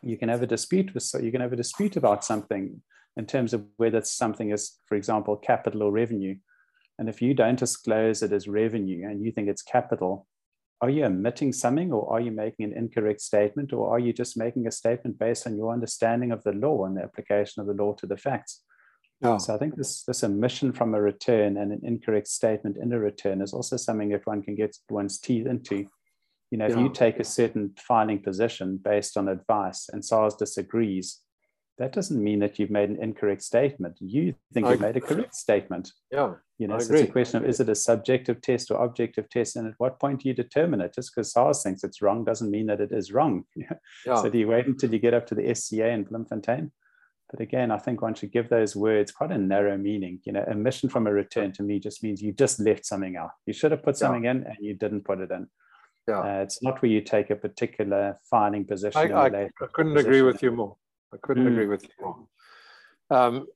You 0.03 0.17
can 0.17 0.29
have 0.29 0.43
a 0.43 0.47
dispute 0.47 0.95
with 0.95 1.03
so 1.03 1.19
you 1.19 1.33
can 1.33 1.41
have 1.41 1.53
a 1.53 1.57
dispute 1.57 1.97
about 1.97 2.25
something 2.25 2.83
in 3.17 3.27
terms 3.27 3.53
of 3.53 3.65
whether 3.77 4.03
something 4.03 4.51
is, 4.51 4.79
for 4.87 4.95
example, 4.95 5.37
capital 5.37 5.83
or 5.83 5.91
revenue. 5.91 6.37
And 6.99 7.09
if 7.09 7.21
you 7.21 7.35
don't 7.35 7.59
disclose 7.59 8.23
it 8.23 8.33
as 8.33 8.47
revenue 8.47 9.09
and 9.09 9.25
you 9.25 9.33
think 9.33 9.49
it's 9.49 9.63
capital, 9.63 10.27
are 10.81 10.91
you 10.91 11.05
omitting 11.05 11.53
something 11.53 11.93
or 11.93 12.13
are 12.13 12.21
you 12.21 12.31
making 12.31 12.67
an 12.67 12.77
incorrect 12.77 13.21
statement 13.23 13.73
or 13.73 13.91
are 13.91 13.99
you 13.99 14.13
just 14.13 14.37
making 14.37 14.67
a 14.67 14.71
statement 14.71 15.19
based 15.19 15.47
on 15.47 15.57
your 15.57 15.73
understanding 15.73 16.33
of 16.33 16.43
the 16.45 16.53
law 16.53 16.85
and 16.85 16.97
the 16.97 17.03
application 17.03 17.61
of 17.61 17.67
the 17.67 17.83
law 17.83 17.95
to 17.95 18.07
the 18.07 18.17
facts? 18.17 18.63
Oh. 19.23 19.39
So 19.39 19.55
I 19.55 19.59
think 19.59 19.77
this 19.77 20.03
this 20.05 20.23
omission 20.23 20.73
from 20.73 20.95
a 20.95 21.01
return 21.01 21.57
and 21.57 21.73
an 21.73 21.81
incorrect 21.83 22.29
statement 22.29 22.77
in 22.77 22.93
a 22.93 22.99
return 22.99 23.41
is 23.41 23.53
also 23.53 23.77
something 23.77 24.11
that 24.11 24.27
one 24.27 24.43
can 24.43 24.55
get 24.55 24.77
one's 24.91 25.19
teeth 25.19 25.47
into. 25.47 25.87
You 26.51 26.59
know, 26.59 26.67
yeah. 26.67 26.75
if 26.75 26.79
you 26.79 26.91
take 26.91 27.19
a 27.19 27.25
certain 27.25 27.73
filing 27.77 28.23
position 28.23 28.79
based 28.83 29.17
on 29.17 29.29
advice 29.29 29.89
and 29.93 30.05
SARS 30.05 30.37
disagrees, 30.37 31.21
that 31.79 31.93
doesn't 31.93 32.23
mean 32.23 32.39
that 32.41 32.59
you've 32.59 32.71
made 32.71 32.89
an 32.89 33.03
incorrect 33.03 33.43
statement. 33.43 33.99
You 34.01 34.35
think 34.55 34.67
I, 34.67 34.73
you've 34.73 34.81
made 34.81 34.97
a 34.97 35.01
correct 35.01 35.35
statement. 35.35 35.93
Yeah. 36.11 36.35
You 36.59 36.69
know, 36.69 36.79
so 36.79 36.95
it's 36.95 37.03
a 37.03 37.13
question 37.13 37.43
of 37.43 37.49
is 37.49 37.61
it 37.61 37.69
a 37.69 37.75
subjective 37.75 38.41
test 38.41 38.71
or 38.71 38.83
objective 38.83 39.29
test? 39.29 39.57
And 39.57 39.67
at 39.67 39.75
what 39.79 40.01
point 40.01 40.23
do 40.23 40.29
you 40.29 40.35
determine 40.35 40.81
it? 40.81 40.95
Just 40.95 41.15
because 41.15 41.33
SARS 41.33 41.63
thinks 41.63 41.85
it's 41.85 42.01
wrong 42.01 42.25
doesn't 42.25 42.51
mean 42.51 42.67
that 42.67 42.81
it 42.81 42.93
is 42.93 43.13
wrong. 43.13 43.45
Yeah. 44.07 44.23
So 44.23 44.31
do 44.31 44.39
you 44.39 44.49
wait 44.49 44.67
until 44.67 44.93
you 44.93 44.99
get 44.99 45.15
up 45.15 45.27
to 45.27 45.35
the 45.35 45.55
SCA 45.55 45.89
in 45.89 46.05
Bloemfontein? 46.05 46.71
But 47.31 47.41
again, 47.41 47.71
I 47.71 47.79
think 47.79 48.03
one 48.03 48.15
should 48.15 48.31
give 48.31 48.49
those 48.49 48.77
words 48.77 49.11
quite 49.11 49.33
a 49.33 49.39
narrow 49.39 49.77
meaning. 49.77 50.21
You 50.25 50.33
know, 50.33 50.45
omission 50.49 50.89
from 50.89 51.07
a 51.07 51.13
return 51.13 51.53
to 51.53 51.63
me 51.63 51.81
just 51.81 52.03
means 52.03 52.23
you 52.23 52.33
just 52.33 52.61
left 52.61 52.87
something 52.87 53.17
out. 53.17 53.31
You 53.47 53.53
should 53.53 53.73
have 53.73 53.83
put 53.83 53.97
something 53.97 54.25
yeah. 54.25 54.31
in 54.33 54.37
and 54.45 54.57
you 54.61 54.75
didn't 54.75 55.05
put 55.05 55.21
it 55.21 55.31
in. 55.33 55.49
Yeah. 56.07 56.21
Uh, 56.21 56.43
it's 56.43 56.63
not 56.63 56.81
where 56.81 56.91
you 56.91 57.01
take 57.01 57.31
a 57.31 57.37
particular 57.37 58.21
filing 58.31 58.65
position. 58.65 59.13
I, 59.13 59.13
I, 59.13 59.27
I 59.27 59.67
couldn't 59.73 59.95
position. 59.95 60.11
agree 60.11 60.23
with 60.23 60.41
you 60.43 60.53
more. 60.53 60.77
I 61.13 61.17
couldn't 61.21 61.45
mm. 61.45 61.53
agree 61.53 61.67
with 61.67 61.83
you 61.83 61.91
more. 62.01 62.27
Um, 63.11 63.47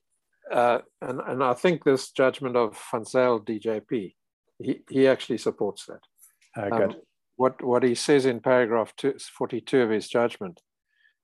uh, 0.51 0.79
and, 1.01 1.21
and 1.25 1.43
I 1.43 1.53
think 1.53 1.83
this 1.83 2.11
judgment 2.11 2.57
of 2.57 2.77
Van 2.91 3.05
Zyl 3.05 3.39
DJP, 3.39 4.13
he, 4.59 4.81
he 4.89 5.07
actually 5.07 5.37
supports 5.37 5.85
that. 5.85 6.61
Uh, 6.61 6.77
good. 6.77 6.91
Um, 6.91 7.01
what, 7.37 7.63
what 7.63 7.83
he 7.83 7.95
says 7.95 8.25
in 8.25 8.41
paragraph 8.41 8.93
two, 8.97 9.15
42 9.37 9.81
of 9.81 9.89
his 9.89 10.09
judgment, 10.09 10.61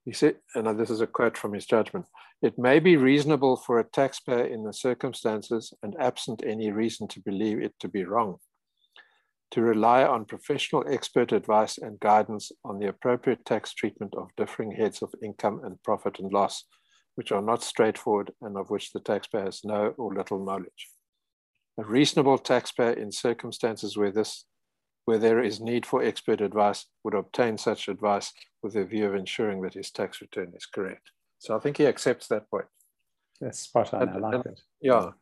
he 0.08 0.14
said, 0.14 0.36
and 0.54 0.80
this 0.80 0.90
is 0.90 1.00
a 1.00 1.06
quote 1.06 1.36
from 1.36 1.52
his 1.52 1.66
judgment, 1.66 2.06
it 2.40 2.58
may 2.58 2.78
be 2.78 2.96
reasonable 2.96 3.56
for 3.56 3.78
a 3.78 3.84
taxpayer 3.84 4.46
in 4.46 4.64
the 4.64 4.72
circumstances 4.72 5.72
and 5.82 5.94
absent 6.00 6.42
any 6.46 6.70
reason 6.70 7.06
to 7.08 7.20
believe 7.20 7.60
it 7.60 7.74
to 7.80 7.88
be 7.88 8.04
wrong 8.04 8.38
to 9.50 9.62
rely 9.62 10.04
on 10.04 10.24
professional 10.24 10.84
expert 10.88 11.32
advice 11.32 11.78
and 11.78 12.00
guidance 12.00 12.52
on 12.64 12.78
the 12.78 12.88
appropriate 12.88 13.44
tax 13.44 13.72
treatment 13.72 14.14
of 14.14 14.28
differing 14.36 14.72
heads 14.72 15.00
of 15.02 15.14
income 15.22 15.60
and 15.64 15.82
profit 15.82 16.18
and 16.18 16.32
loss, 16.32 16.64
which 17.14 17.32
are 17.32 17.42
not 17.42 17.62
straightforward 17.62 18.30
and 18.42 18.56
of 18.58 18.68
which 18.68 18.92
the 18.92 19.00
taxpayer 19.00 19.44
has 19.44 19.64
no 19.64 19.94
or 19.96 20.14
little 20.14 20.44
knowledge. 20.44 20.90
A 21.78 21.84
reasonable 21.84 22.38
taxpayer 22.38 22.92
in 22.92 23.10
circumstances 23.10 23.96
where 23.96 24.12
this 24.12 24.44
where 25.08 25.16
there 25.16 25.42
is 25.42 25.58
need 25.58 25.86
for 25.86 26.02
expert 26.02 26.42
advice 26.42 26.84
would 27.02 27.14
obtain 27.14 27.56
such 27.56 27.88
advice 27.88 28.30
with 28.62 28.76
a 28.76 28.84
view 28.84 29.06
of 29.06 29.14
ensuring 29.14 29.62
that 29.62 29.72
his 29.72 29.90
tax 29.90 30.20
return 30.20 30.52
is 30.54 30.66
correct. 30.66 31.12
So 31.38 31.56
I 31.56 31.60
think 31.60 31.78
he 31.78 31.86
accepts 31.86 32.26
that 32.26 32.50
point. 32.50 32.66
That's 33.40 33.60
spot 33.60 33.94
on. 33.94 34.02
And, 34.02 34.10
I 34.10 34.18
like 34.18 34.34
and, 34.34 34.44
it. 34.44 34.60
Yeah. 34.82 35.12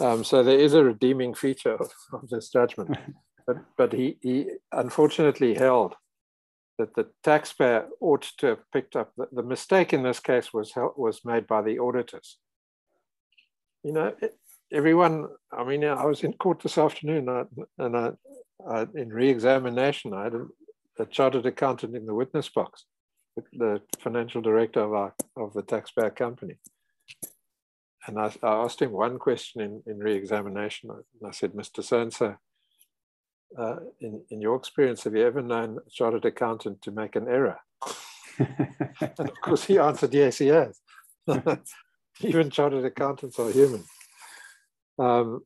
Um, 0.00 0.24
so 0.24 0.42
there 0.42 0.58
is 0.58 0.72
a 0.72 0.82
redeeming 0.82 1.34
feature 1.34 1.74
of, 1.74 1.92
of 2.14 2.30
this 2.30 2.48
judgment. 2.48 2.96
but, 3.46 3.58
but 3.76 3.92
he, 3.92 4.16
he 4.22 4.46
unfortunately 4.72 5.56
held 5.56 5.94
that 6.78 6.94
the 6.94 7.08
taxpayer 7.22 7.88
ought 8.00 8.32
to 8.38 8.46
have 8.46 8.70
picked 8.72 8.96
up. 8.96 9.12
The, 9.18 9.28
the 9.30 9.42
mistake 9.42 9.92
in 9.92 10.04
this 10.04 10.20
case 10.20 10.54
was, 10.54 10.72
was 10.96 11.20
made 11.22 11.46
by 11.46 11.60
the 11.60 11.78
auditors. 11.78 12.38
You 13.84 13.92
know, 13.92 14.14
everyone, 14.72 15.28
I 15.52 15.64
mean, 15.64 15.84
I 15.84 16.06
was 16.06 16.24
in 16.24 16.32
court 16.32 16.60
this 16.60 16.78
afternoon 16.78 17.28
and 17.76 17.94
I, 17.94 18.08
I, 18.08 18.12
in 18.94 19.08
re-examination, 19.08 20.14
I 20.14 20.24
had 20.24 20.34
a, 20.34 20.46
a, 20.98 21.06
chartered 21.06 21.46
accountant 21.46 21.96
in 21.96 22.06
the 22.06 22.14
witness 22.14 22.48
box, 22.48 22.84
the 23.52 23.80
financial 24.00 24.40
director 24.40 24.80
of, 24.80 24.92
our, 24.92 25.14
of 25.36 25.52
the 25.54 25.62
taxpayer 25.62 26.10
company. 26.10 26.58
And 28.06 28.18
I, 28.18 28.32
I 28.42 28.52
asked 28.64 28.82
him 28.82 28.92
one 28.92 29.18
question 29.18 29.60
in, 29.60 29.82
in 29.86 29.98
re-examination. 29.98 30.90
I, 30.90 31.28
I 31.28 31.30
said, 31.30 31.52
Mr. 31.52 31.82
So-and-so, 31.82 32.36
uh, 33.58 33.76
in, 34.00 34.22
in 34.30 34.40
your 34.40 34.56
experience, 34.56 35.04
have 35.04 35.14
you 35.14 35.26
ever 35.26 35.42
known 35.42 35.78
a 35.86 35.90
chartered 35.90 36.24
accountant 36.24 36.82
to 36.82 36.90
make 36.90 37.16
an 37.16 37.28
error? 37.28 37.58
and 38.38 39.18
of 39.18 39.40
course, 39.42 39.64
he 39.64 39.78
answered, 39.78 40.14
yes, 40.14 40.38
he 40.38 40.48
has. 40.48 40.80
Even 42.20 42.50
chartered 42.50 42.84
accountants 42.84 43.38
are 43.38 43.50
human. 43.50 43.84
Um, 44.98 45.44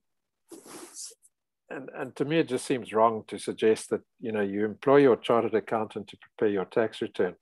and, 1.76 1.90
and 1.94 2.16
to 2.16 2.24
me, 2.24 2.38
it 2.38 2.48
just 2.48 2.66
seems 2.66 2.92
wrong 2.92 3.24
to 3.28 3.38
suggest 3.38 3.90
that 3.90 4.00
you 4.18 4.32
know 4.32 4.40
you 4.40 4.64
employ 4.64 4.96
your 4.96 5.16
chartered 5.16 5.54
accountant 5.54 6.08
to 6.08 6.16
prepare 6.16 6.52
your 6.52 6.64
tax 6.64 7.02
return, 7.02 7.34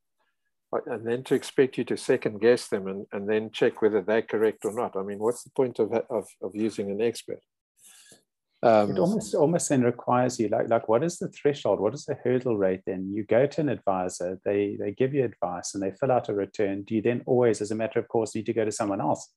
uh, 0.74 0.80
and 0.86 1.06
then 1.06 1.22
to 1.24 1.34
expect 1.34 1.78
you 1.78 1.84
to 1.84 1.96
second 1.96 2.40
guess 2.40 2.68
them 2.68 2.88
and, 2.88 3.06
and 3.12 3.28
then 3.28 3.50
check 3.52 3.80
whether 3.80 4.02
they're 4.02 4.22
correct 4.22 4.64
or 4.64 4.74
not. 4.74 4.96
I 4.96 5.02
mean, 5.02 5.20
what's 5.20 5.44
the 5.44 5.50
point 5.50 5.78
of, 5.78 5.92
of, 6.10 6.26
of 6.42 6.54
using 6.54 6.90
an 6.90 7.00
expert? 7.00 7.40
Um, 8.64 8.92
it 8.92 8.98
almost 8.98 9.34
almost 9.34 9.68
then 9.68 9.82
requires 9.82 10.40
you 10.40 10.48
like 10.48 10.68
like 10.68 10.88
what 10.88 11.04
is 11.04 11.18
the 11.18 11.28
threshold? 11.28 11.80
What 11.80 11.94
is 11.94 12.06
the 12.06 12.16
hurdle 12.24 12.56
rate? 12.56 12.80
Then 12.86 13.12
you 13.14 13.24
go 13.24 13.46
to 13.46 13.60
an 13.60 13.68
advisor, 13.68 14.40
they 14.44 14.76
they 14.80 14.90
give 14.90 15.14
you 15.14 15.24
advice 15.24 15.74
and 15.74 15.82
they 15.82 15.92
fill 15.92 16.10
out 16.10 16.28
a 16.28 16.34
return. 16.34 16.82
Do 16.82 16.94
you 16.94 17.02
then 17.02 17.22
always, 17.26 17.60
as 17.60 17.70
a 17.70 17.74
matter 17.74 18.00
of 18.00 18.08
course, 18.08 18.34
need 18.34 18.46
to 18.46 18.52
go 18.52 18.64
to 18.64 18.72
someone 18.72 19.00
else, 19.00 19.28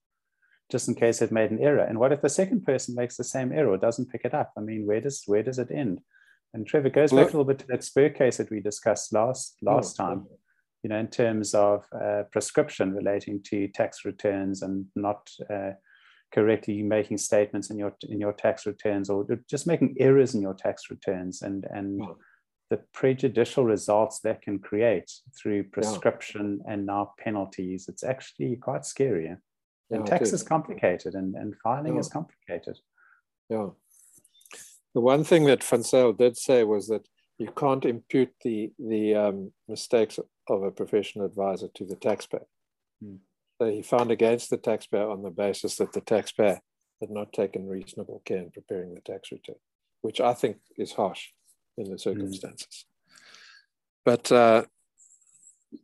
just 0.71 0.88
in 0.88 0.95
case 0.95 1.19
they've 1.19 1.31
made 1.31 1.51
an 1.51 1.62
error? 1.62 1.83
And 1.83 2.00
what 2.00 2.12
if 2.12 2.21
the 2.21 2.29
second 2.29 2.65
person 2.65 2.95
makes 2.95 3.17
the 3.17 3.24
same 3.24 3.51
error 3.51 3.71
or 3.71 3.77
doesn't 3.77 4.12
pick 4.12 4.21
it 4.25 4.33
up? 4.33 4.51
I 4.57 4.62
mean, 4.62 4.86
where 4.86 5.01
does 5.01 5.24
where 5.25 5.43
does 5.43 5.59
it 5.59 5.71
end? 5.71 6.00
And 6.53 6.65
Trevor 6.65 6.89
goes 6.89 7.12
back 7.12 7.24
a 7.24 7.25
little 7.25 7.43
bit 7.43 7.59
to 7.59 7.67
that 7.67 7.83
Spur 7.83 8.09
case 8.09 8.38
that 8.38 8.50
we 8.50 8.59
discussed 8.59 9.13
last 9.13 9.57
last 9.62 10.00
oh, 10.00 10.03
time. 10.03 10.27
You 10.83 10.89
know, 10.89 11.00
in 11.00 11.07
terms 11.07 11.53
of 11.53 11.86
uh, 11.91 12.24
prescription 12.31 12.93
relating 12.93 13.41
to 13.47 13.67
tax 13.67 14.05
returns 14.05 14.62
and 14.62 14.86
not 14.95 15.29
uh, 15.50 15.71
correctly 16.33 16.83
making 16.83 17.17
statements 17.17 17.69
in 17.69 17.77
your 17.77 17.95
in 18.09 18.19
your 18.19 18.33
tax 18.33 18.65
returns 18.65 19.09
or 19.09 19.25
just 19.50 19.67
making 19.67 19.95
errors 20.00 20.36
in 20.36 20.41
your 20.41 20.53
tax 20.53 20.89
returns 20.89 21.41
and 21.41 21.65
and 21.71 22.01
the 22.69 22.77
prejudicial 22.93 23.63
results 23.63 24.19
that 24.19 24.41
can 24.41 24.59
create 24.59 25.09
through 25.41 25.63
prescription 25.63 26.59
and 26.67 26.86
now 26.86 27.13
penalties 27.17 27.88
it's 27.88 28.03
actually 28.03 28.57
quite 28.57 28.86
scary 28.86 29.33
and 29.89 30.06
tax 30.06 30.34
is 30.34 30.44
complicated 30.44 31.13
and, 31.15 31.36
and 31.36 31.56
filing 31.63 31.98
is 31.98 32.10
complicated 32.10 32.77
yeah 33.50 33.67
the 34.98 35.01
one 35.01 35.24
thing 35.24 35.46
that 35.46 35.63
Van 35.63 35.84
did 36.15 36.38
say 36.38 36.63
was 36.63 36.88
that 36.88 37.08
you 37.38 37.51
can't 37.56 37.86
impute 37.86 38.34
the 38.44 38.72
the 38.79 39.13
um, 39.13 39.51
mistakes 39.67 40.20
of 40.50 40.63
a 40.63 40.72
professional 40.72 41.25
advisor 41.25 41.67
to 41.75 41.86
the 41.86 41.96
taxpayer. 41.96 42.48
Hmm. 43.00 43.17
So 43.60 43.70
he 43.70 43.82
found 43.82 44.12
against 44.12 44.50
the 44.50 44.58
taxpayer 44.58 45.08
on 45.08 45.22
the 45.24 45.29
basis 45.29 45.75
that 45.77 45.94
the 45.94 46.01
taxpayer 46.01 46.62
had 47.00 47.10
not 47.10 47.32
taken 47.32 47.67
reasonable 47.67 48.22
care 48.25 48.39
in 48.39 48.50
preparing 48.51 48.96
the 48.96 49.01
tax 49.01 49.32
return, 49.32 49.58
which 50.01 50.20
I 50.20 50.34
think 50.34 50.58
is 50.77 50.94
harsh 50.94 51.27
in 51.77 51.91
the 51.91 52.00
circumstances. 52.00 52.86
Mm. 52.86 53.13
But 54.03 54.32
uh, 54.32 54.63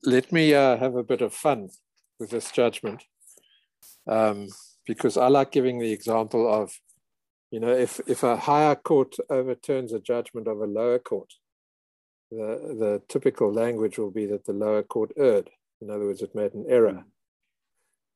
let 0.04 0.32
me 0.32 0.56
uh, 0.56 0.78
have 0.78 0.96
a 0.96 1.04
bit 1.04 1.22
of 1.22 1.34
fun 1.34 1.70
with 2.20 2.32
this 2.32 2.52
judgment 2.52 3.04
um, 4.08 4.48
because 4.86 5.18
I 5.18 5.28
like 5.28 5.52
giving 5.52 5.80
the 5.80 5.92
example 5.92 6.52
of, 6.52 6.74
you 7.52 7.60
know, 7.60 7.72
if, 7.72 8.00
if 8.08 8.24
a 8.24 8.38
higher 8.38 8.76
court 8.76 9.16
overturns 9.30 9.94
a 9.94 10.00
judgment 10.00 10.48
of 10.48 10.60
a 10.60 10.66
lower 10.66 11.00
court, 11.00 11.34
the, 12.32 12.76
the 12.80 13.02
typical 13.08 13.54
language 13.54 13.98
will 13.98 14.12
be 14.12 14.26
that 14.28 14.46
the 14.46 14.54
lower 14.54 14.84
court 14.84 15.12
erred. 15.18 15.50
In 15.82 15.90
other 15.90 16.06
words, 16.06 16.22
it 16.22 16.36
made 16.36 16.54
an 16.54 16.66
error. 16.68 16.94
Mm 16.94 17.04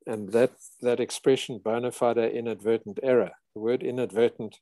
and 0.08 0.32
that, 0.32 0.54
that 0.82 1.00
expression, 1.02 1.60
bona 1.60 1.92
fide 1.92 2.18
inadvertent 2.18 3.00
error, 3.04 3.32
the 3.54 3.60
word 3.60 3.84
inadvertent 3.84 4.60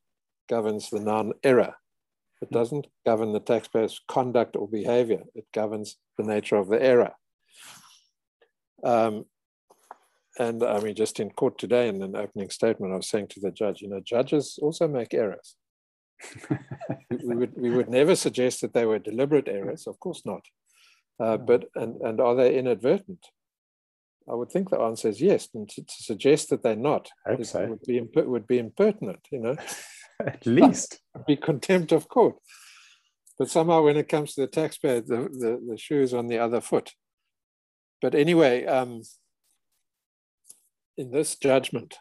governs 0.50 0.90
the 0.90 1.00
noun 1.00 1.34
error. 1.44 1.76
It 2.42 2.50
doesn't 2.52 2.88
govern 3.06 3.32
the 3.32 3.40
taxpayer's 3.40 4.02
conduct 4.08 4.56
or 4.56 4.68
behavior. 4.68 5.24
It 5.36 5.46
governs 5.54 5.98
the 6.18 6.24
nature 6.24 6.58
of 6.58 6.68
the 6.68 6.82
error. 6.82 7.14
Um, 8.84 9.26
and 10.38 10.64
I 10.64 10.80
mean, 10.80 10.96
just 10.96 11.20
in 11.20 11.30
court 11.32 11.58
today 11.58 11.88
in 11.88 12.02
an 12.02 12.16
opening 12.16 12.50
statement, 12.50 12.94
I 12.94 12.98
was 12.98 13.10
saying 13.10 13.28
to 13.30 13.40
the 13.40 13.52
judge, 13.52 13.82
you 13.82 13.90
know, 13.90 14.02
judges 14.02 14.60
also 14.62 14.88
make 14.88 15.14
errors. 15.14 15.56
we, 17.10 17.36
would, 17.36 17.54
we 17.56 17.70
would 17.70 17.90
never 17.90 18.16
suggest 18.16 18.62
that 18.62 18.74
they 18.74 18.86
were 18.86 19.00
deliberate 19.00 19.48
errors, 19.48 19.88
of 19.88 20.00
course 20.00 20.24
not. 20.26 20.46
Uh, 21.20 21.38
but, 21.38 21.66
and, 21.76 22.02
and 22.02 22.20
are 22.20 22.36
they 22.36 22.58
inadvertent? 22.58 23.26
I 24.30 24.34
would 24.34 24.50
think 24.50 24.70
the 24.70 24.80
answer 24.80 25.08
is 25.08 25.22
yes, 25.22 25.48
and 25.54 25.70
to, 25.70 25.84
to 25.84 26.04
suggest 26.04 26.50
that 26.50 26.64
they're 26.64 26.76
not 26.76 27.10
so. 27.44 27.68
would 27.68 27.82
be 27.84 28.02
would 28.16 28.48
be 28.48 28.58
impertinent, 28.58 29.20
you 29.32 29.40
know. 29.40 29.56
At 30.26 30.46
least 30.46 31.02
be 31.28 31.36
contempt 31.36 31.92
of 31.92 32.08
court. 32.08 32.36
But 33.38 33.50
somehow, 33.50 33.84
when 33.84 33.98
it 33.98 34.08
comes 34.08 34.34
to 34.34 34.42
the 34.42 34.48
taxpayer, 34.48 35.02
the, 35.02 35.30
the, 35.30 35.62
the 35.70 35.78
shoe 35.78 36.02
is 36.02 36.14
on 36.14 36.28
the 36.28 36.40
other 36.40 36.62
foot. 36.62 36.94
But 38.02 38.16
anyway, 38.16 38.66
um, 38.66 39.04
in 40.98 41.12
this 41.12 41.36
judgment, 41.36 41.98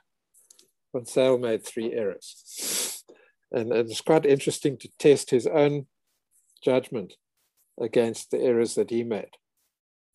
Van 0.94 1.40
made 1.40 1.64
three 1.64 1.92
errors. 1.92 3.04
And 3.50 3.72
it's 3.72 4.00
quite 4.00 4.26
interesting 4.26 4.76
to 4.78 4.88
test 4.98 5.30
his 5.30 5.46
own 5.46 5.86
judgment 6.62 7.14
against 7.80 8.30
the 8.30 8.40
errors 8.40 8.74
that 8.74 8.90
he 8.90 9.02
made 9.02 9.36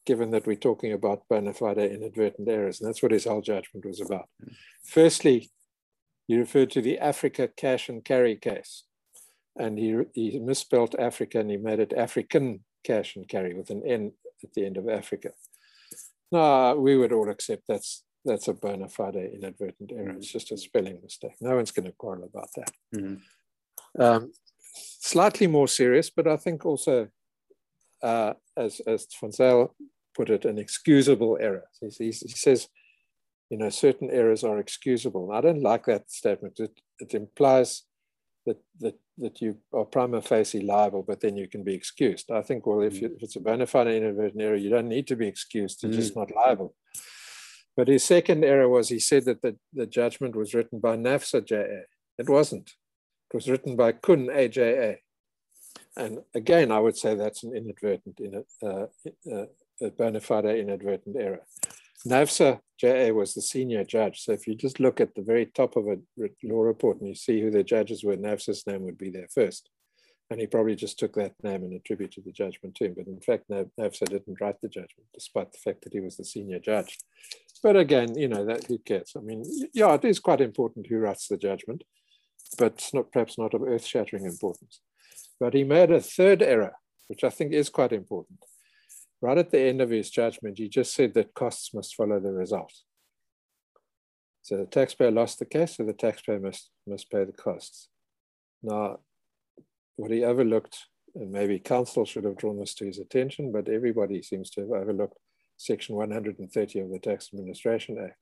given 0.10 0.32
that 0.32 0.48
we're 0.48 0.56
talking 0.56 0.92
about 0.92 1.22
bona 1.30 1.54
fide 1.54 1.78
inadvertent 1.78 2.50
errors. 2.50 2.82
And 2.82 2.88
that's 2.88 3.04
what 3.04 3.12
his 3.12 3.26
whole 3.26 3.42
judgment 3.42 3.86
was 3.86 4.02
about. 4.02 4.28
Mm. 4.44 4.56
Firstly, 4.84 5.52
he 6.28 6.36
referred 6.36 6.72
to 6.72 6.82
the 6.82 6.98
Africa 6.98 7.48
cash 7.56 7.90
and 7.90 8.04
carry 8.04 8.36
case. 8.36 8.86
And 9.56 9.78
he, 9.78 9.96
he 10.16 10.40
misspelled 10.40 10.96
Africa 10.98 11.40
and 11.40 11.52
he 11.52 11.58
made 11.58 11.80
it 11.80 11.94
African 11.94 12.64
cash 12.84 13.16
and 13.16 13.28
carry 13.28 13.54
with 13.54 13.70
an 13.70 13.84
N 13.86 14.14
at 14.44 14.54
the 14.54 14.66
end 14.66 14.78
of 14.78 14.90
Africa. 14.90 15.30
No, 16.32 16.76
we 16.76 16.98
would 16.98 17.14
all 17.14 17.30
accept 17.30 17.66
that's 17.68 18.04
that's 18.26 18.48
a 18.48 18.54
bona 18.54 18.90
fide 18.90 19.16
inadvertent 19.16 19.92
error. 19.92 20.12
It's 20.12 20.32
just 20.32 20.52
a 20.52 20.58
spelling 20.58 21.00
mistake. 21.02 21.36
No 21.42 21.56
one's 21.56 21.72
going 21.72 21.86
to 21.86 21.92
quarrel 21.94 22.24
about 22.24 22.50
that. 22.56 22.72
Mm-hmm. 22.96 24.02
Um, 24.02 24.32
slightly 24.74 25.48
more 25.48 25.68
serious, 25.68 26.10
but 26.10 26.28
I 26.28 26.38
think 26.38 26.66
also, 26.66 27.08
uh, 28.04 28.34
as 28.58 28.82
as 28.82 29.08
von 29.20 29.32
put 30.16 30.30
it, 30.30 30.46
an 30.46 30.58
excusable 30.58 31.38
error. 31.40 31.66
He, 31.80 31.88
he, 31.88 32.06
he, 32.06 32.12
says, 32.12 32.68
you 33.50 33.58
know, 33.58 33.70
certain 33.70 34.10
errors 34.10 34.44
are 34.44 34.60
excusable. 34.60 35.32
I 35.32 35.42
don't 35.42 35.62
like 35.62 35.86
that 35.86 36.12
statement. 36.12 36.60
It, 36.60 36.82
it 37.00 37.14
implies 37.14 37.84
that, 38.46 38.58
that, 38.80 39.00
that 39.18 39.42
you 39.42 39.58
are 39.74 39.86
prima 39.86 40.22
facie 40.22 40.62
liable, 40.62 41.04
but 41.04 41.22
then 41.22 41.38
you 41.38 41.48
can 41.48 41.64
be 41.64 41.74
excused. 41.74 42.32
I 42.32 42.42
think, 42.42 42.66
well, 42.66 42.82
if, 42.82 43.02
you, 43.02 43.14
if 43.16 43.24
it's 43.24 43.36
a 43.38 43.40
bona 43.40 43.66
fide 43.66 43.88
inadvertent 43.88 44.42
error, 44.42 44.56
you 44.56 44.70
don't 44.70 44.90
need 44.90 45.08
to 45.08 45.16
be 45.16 45.28
excused. 45.28 45.84
You're 45.84 45.92
mm. 45.92 45.96
just 45.96 46.16
not 46.16 46.32
liable. 46.36 46.76
But 47.80 47.88
his 47.88 48.04
second 48.04 48.44
error 48.44 48.68
was 48.68 48.90
he 48.90 49.00
said 49.00 49.24
that 49.24 49.42
the, 49.42 49.56
the 49.72 49.86
judgment 49.86 50.36
was 50.36 50.54
written 50.54 50.82
by 50.82 50.98
Navsa 50.98 51.40
JA. 51.46 51.84
It 52.18 52.28
wasn't. 52.28 52.72
It 53.32 53.34
was 53.34 53.50
written 53.50 53.78
by 53.78 53.94
Koen 53.94 54.28
AJA. 54.28 54.98
And 55.96 56.20
again, 56.36 56.74
I 56.74 56.80
would 56.80 56.98
say 56.98 57.16
that's 57.16 57.44
an 57.44 57.56
inadvertent, 57.56 58.20
uh, 58.62 58.88
uh, 59.34 59.46
a 59.82 59.92
bona 59.92 60.20
fide 60.20 60.58
inadvertent 60.58 61.16
error. 61.16 61.40
Navsa 62.06 62.60
JA 62.78 63.14
was 63.14 63.34
the 63.34 63.42
senior 63.42 63.86
judge. 63.86 64.26
So 64.26 64.34
if 64.34 64.46
you 64.46 64.56
just 64.56 64.82
look 64.82 65.00
at 65.00 65.16
the 65.16 65.22
very 65.22 65.46
top 65.46 65.78
of 65.78 65.88
a 65.88 66.00
law 66.44 66.64
report 66.64 67.00
and 67.00 67.08
you 67.08 67.16
see 67.16 67.40
who 67.40 67.50
the 67.50 67.64
judges 67.64 68.04
were, 68.04 68.18
Navsa's 68.18 68.68
name 68.68 68.82
would 68.82 68.98
be 68.98 69.10
there 69.10 69.30
first. 69.34 69.70
And 70.30 70.42
he 70.42 70.48
probably 70.48 70.76
just 70.76 71.00
took 71.00 71.14
that 71.16 71.34
name 71.44 71.64
and 71.64 71.74
attributed 71.74 72.26
the 72.26 72.34
judgment 72.34 72.76
to 72.76 72.86
him. 72.88 72.96
But 72.98 73.08
in 73.08 73.22
fact, 73.22 73.50
Navsa 73.50 74.06
didn't 74.06 74.42
write 74.42 74.60
the 74.62 74.68
judgment, 74.68 75.08
despite 75.14 75.54
the 75.54 75.58
fact 75.58 75.86
that 75.86 75.94
he 75.94 76.02
was 76.02 76.18
the 76.18 76.26
senior 76.26 76.60
judge. 76.60 76.98
But 77.62 77.76
again, 77.76 78.18
you 78.18 78.28
know, 78.28 78.46
that 78.46 78.66
who 78.66 78.78
cares? 78.78 79.14
I 79.18 79.22
mean, 79.22 79.44
yeah, 79.74 79.94
it 79.94 80.06
is 80.06 80.20
quite 80.20 80.42
important 80.42 80.88
who 80.88 80.98
writes 80.98 81.28
the 81.28 81.38
judgment, 81.38 81.84
but 82.58 82.90
not 82.94 83.12
perhaps 83.12 83.38
not 83.38 83.54
of 83.54 83.64
earth-shattering 83.64 84.26
importance. 84.26 84.82
But 85.40 85.54
he 85.54 85.64
made 85.64 85.92
a 85.92 86.02
third 86.02 86.42
error, 86.42 86.74
which 87.08 87.24
I 87.24 87.30
think 87.30 87.54
is 87.54 87.70
quite 87.70 87.92
important 87.92 88.40
right 89.22 89.38
at 89.38 89.52
the 89.52 89.60
end 89.60 89.82
of 89.82 89.90
his 89.90 90.10
judgment, 90.10 90.58
he 90.58 90.70
just 90.70 90.94
said 90.94 91.14
that 91.14 91.34
costs 91.34 91.74
must 91.74 91.96
follow 91.96 92.20
the 92.20 92.32
result. 92.32 92.74
So 94.42 94.58
the 94.58 94.66
taxpayer 94.66 95.12
lost 95.12 95.40
the 95.40 95.46
case, 95.46 95.76
so 95.76 95.84
the 95.84 95.94
taxpayer 95.94 96.40
must, 96.40 96.70
must 96.88 97.12
pay 97.12 97.26
the 97.26 97.34
costs. 97.34 97.90
Now, 98.64 99.00
what 99.98 100.12
he 100.12 100.24
overlooked, 100.24 100.78
and 101.16 101.32
maybe 101.32 101.60
counsel 101.60 102.06
should 102.06 102.24
have 102.24 102.38
drawn 102.38 102.60
this 102.60 102.74
to 102.76 102.86
his 102.86 103.00
attention, 103.00 103.52
but 103.52 103.68
everybody 103.68 104.22
seems 104.22 104.50
to 104.52 104.62
have 104.62 104.72
overlooked 104.72 105.18
section 105.60 105.96
130 105.96 106.80
of 106.80 106.90
the 106.90 107.00
Tax 107.00 107.30
Administration 107.34 107.98
Act, 108.04 108.18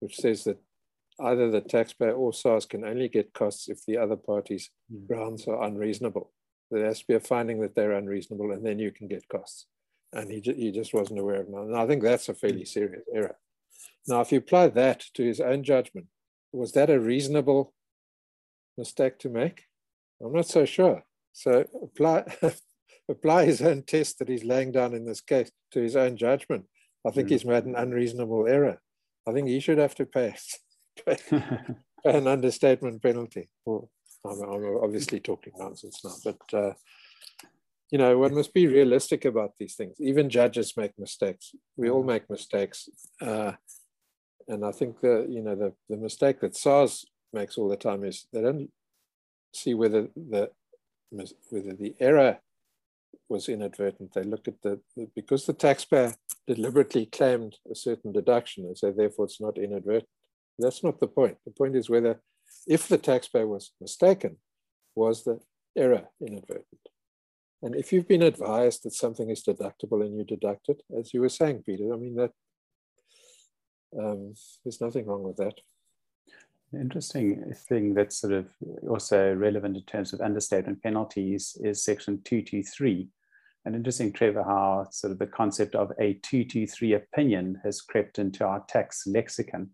which 0.00 0.16
says 0.16 0.44
that 0.44 0.58
either 1.20 1.50
the 1.50 1.60
taxpayer 1.60 2.12
or 2.12 2.32
SARS 2.32 2.66
can 2.66 2.84
only 2.84 3.08
get 3.08 3.32
costs 3.32 3.68
if 3.68 3.84
the 3.86 3.96
other 3.96 4.16
party's 4.16 4.70
mm. 4.92 5.06
grounds 5.06 5.46
are 5.46 5.62
unreasonable. 5.62 6.32
There 6.70 6.84
has 6.84 7.00
to 7.00 7.06
be 7.06 7.14
a 7.14 7.20
finding 7.20 7.60
that 7.60 7.74
they're 7.74 7.92
unreasonable, 7.92 8.50
and 8.50 8.66
then 8.66 8.78
you 8.78 8.90
can 8.90 9.08
get 9.08 9.28
costs 9.28 9.66
and 10.14 10.30
he, 10.30 10.40
he 10.40 10.70
just 10.70 10.94
wasn't 10.94 11.18
aware 11.18 11.40
of 11.40 11.48
it. 11.48 11.54
And 11.54 11.76
I 11.76 11.86
think 11.86 12.02
that's 12.02 12.28
a 12.28 12.34
fairly 12.34 12.64
serious 12.64 13.02
error. 13.12 13.36
Now, 14.06 14.20
if 14.20 14.32
you 14.32 14.38
apply 14.38 14.68
that 14.68 15.04
to 15.14 15.24
his 15.24 15.40
own 15.40 15.64
judgment, 15.64 16.06
was 16.52 16.72
that 16.72 16.88
a 16.88 17.00
reasonable 17.00 17.74
mistake 18.78 19.18
to 19.20 19.28
make? 19.28 19.64
I'm 20.24 20.32
not 20.32 20.46
so 20.46 20.64
sure. 20.64 21.04
So 21.32 21.66
apply, 21.82 22.24
apply 23.08 23.44
his 23.44 23.60
own 23.62 23.82
test 23.82 24.18
that 24.18 24.28
he's 24.28 24.44
laying 24.44 24.72
down 24.72 24.94
in 24.94 25.04
this 25.04 25.20
case 25.20 25.50
to 25.72 25.80
his 25.80 25.96
own 25.96 26.16
judgment. 26.16 26.64
I 27.06 27.10
think 27.10 27.28
mm. 27.28 27.32
he's 27.32 27.44
made 27.44 27.64
an 27.64 27.76
unreasonable 27.76 28.46
error. 28.46 28.80
I 29.28 29.32
think 29.32 29.48
he 29.48 29.60
should 29.60 29.78
have 29.78 29.94
to 29.96 30.06
pay, 30.06 30.34
pay 31.06 31.18
an 32.04 32.26
understatement 32.26 33.02
penalty. 33.02 33.48
Well, 33.64 33.90
I'm, 34.26 34.40
I'm, 34.42 34.78
obviously 34.82 35.20
talking 35.20 35.52
nonsense 35.58 36.00
now, 36.04 36.14
but 36.24 36.58
uh, 36.58 36.72
you 37.90 37.98
know, 37.98 38.18
one 38.18 38.34
must 38.34 38.54
be 38.54 38.66
realistic 38.66 39.24
about 39.24 39.52
these 39.58 39.74
things. 39.74 39.96
Even 40.00 40.30
judges 40.30 40.76
make 40.76 40.98
mistakes. 40.98 41.54
We 41.76 41.90
all 41.90 42.02
make 42.02 42.28
mistakes. 42.28 42.88
Uh, 43.20 43.52
and 44.48 44.64
I 44.64 44.72
think 44.72 45.00
the, 45.00 45.26
you 45.28 45.42
know, 45.42 45.54
the, 45.54 45.72
the 45.88 45.96
mistake 45.96 46.40
that 46.40 46.56
SARS 46.56 47.04
makes 47.32 47.56
all 47.56 47.68
the 47.68 47.76
time 47.76 48.04
is 48.04 48.26
they 48.32 48.42
don't 48.42 48.70
see 49.52 49.74
whether 49.74 50.08
the, 50.16 50.50
whether 51.10 51.72
the 51.72 51.94
error 52.00 52.38
was 53.28 53.48
inadvertent. 53.48 54.12
They 54.14 54.22
look 54.22 54.48
at 54.48 54.60
the, 54.62 54.80
because 55.14 55.46
the 55.46 55.52
taxpayer 55.52 56.14
deliberately 56.46 57.06
claimed 57.06 57.56
a 57.70 57.74
certain 57.74 58.12
deduction 58.12 58.64
and 58.64 58.76
so 58.76 58.92
therefore 58.92 59.26
it's 59.26 59.40
not 59.40 59.58
inadvertent. 59.58 60.08
That's 60.58 60.84
not 60.84 61.00
the 61.00 61.08
point. 61.08 61.38
The 61.44 61.52
point 61.52 61.76
is 61.76 61.90
whether, 61.90 62.20
if 62.66 62.88
the 62.88 62.98
taxpayer 62.98 63.46
was 63.46 63.72
mistaken, 63.80 64.36
was 64.94 65.24
the 65.24 65.40
error 65.76 66.08
inadvertent? 66.20 66.88
And 67.62 67.74
if 67.74 67.92
you've 67.92 68.06
been 68.06 68.22
advised 68.22 68.82
that 68.84 68.92
something 68.92 69.30
is 69.30 69.42
deductible 69.42 70.04
and 70.04 70.16
you 70.16 70.24
deduct 70.24 70.68
it, 70.68 70.82
as 70.98 71.14
you 71.14 71.22
were 71.22 71.30
saying, 71.30 71.62
Peter, 71.64 71.92
I 71.92 71.96
mean, 71.96 72.14
that 72.16 72.32
um, 73.98 74.34
there's 74.64 74.80
nothing 74.80 75.06
wrong 75.06 75.22
with 75.22 75.36
that. 75.36 75.54
Interesting 76.80 77.54
thing 77.68 77.94
that's 77.94 78.18
sort 78.18 78.32
of 78.32 78.46
also 78.88 79.34
relevant 79.34 79.76
in 79.76 79.82
terms 79.84 80.12
of 80.12 80.20
understatement 80.20 80.82
penalties 80.82 81.56
is 81.62 81.84
section 81.84 82.20
223. 82.24 83.08
And 83.64 83.74
interesting, 83.74 84.12
Trevor, 84.12 84.42
how 84.42 84.86
sort 84.90 85.12
of 85.12 85.18
the 85.18 85.26
concept 85.26 85.74
of 85.74 85.90
a 85.98 86.14
223 86.22 86.94
opinion 86.94 87.60
has 87.64 87.80
crept 87.80 88.18
into 88.18 88.44
our 88.44 88.64
tax 88.68 89.06
lexicon. 89.06 89.70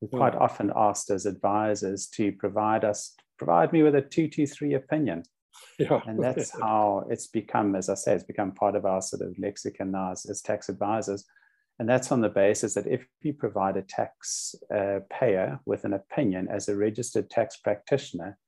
We're 0.00 0.08
hmm. 0.08 0.16
quite 0.16 0.34
often 0.34 0.72
asked 0.76 1.10
as 1.10 1.26
advisors 1.26 2.06
to 2.14 2.32
provide 2.32 2.84
us, 2.84 3.14
provide 3.38 3.72
me 3.72 3.82
with 3.82 3.94
a 3.94 4.02
223 4.02 4.74
opinion. 4.74 5.24
Yeah. 5.78 6.00
And 6.06 6.22
that's 6.22 6.50
how 6.60 7.06
it's 7.10 7.26
become, 7.26 7.74
as 7.74 7.88
I 7.88 7.94
say, 7.94 8.14
it's 8.14 8.24
become 8.24 8.52
part 8.52 8.76
of 8.76 8.84
our 8.84 9.02
sort 9.02 9.22
of 9.22 9.36
lexicon 9.38 9.90
now 9.90 10.12
as, 10.12 10.24
as 10.26 10.40
tax 10.40 10.68
advisors. 10.68 11.24
And 11.78 11.88
that's 11.88 12.12
on 12.12 12.20
the 12.20 12.28
basis 12.28 12.74
that 12.74 12.86
if 12.86 13.06
you 13.22 13.32
provide 13.32 13.76
a 13.76 13.82
tax 13.82 14.54
uh, 14.74 15.00
payer 15.10 15.58
with 15.66 15.84
an 15.84 15.94
opinion 15.94 16.48
as 16.48 16.68
a 16.68 16.76
registered 16.76 17.30
tax 17.30 17.56
practitioner, 17.56 18.38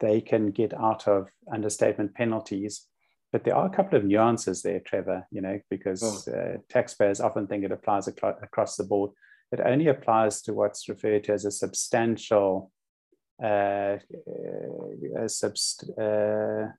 they 0.00 0.20
can 0.20 0.50
get 0.50 0.74
out 0.74 1.06
of 1.06 1.28
understatement 1.52 2.14
penalties. 2.14 2.86
But 3.32 3.44
there 3.44 3.54
are 3.54 3.66
a 3.66 3.70
couple 3.70 3.98
of 3.98 4.04
nuances 4.04 4.62
there, 4.62 4.80
Trevor, 4.80 5.26
you 5.30 5.40
know, 5.40 5.60
because 5.70 6.26
uh, 6.28 6.58
taxpayers 6.68 7.20
often 7.20 7.46
think 7.46 7.64
it 7.64 7.72
applies 7.72 8.08
across 8.08 8.76
the 8.76 8.84
board. 8.84 9.10
It 9.52 9.60
only 9.60 9.88
applies 9.88 10.42
to 10.42 10.54
what's 10.54 10.88
referred 10.88 11.24
to 11.24 11.32
as 11.32 11.44
a 11.44 11.50
substantial 11.50 12.72
uh, 13.42 13.98
a 15.16 15.26
subst- 15.26 15.90
uh, 15.98 16.70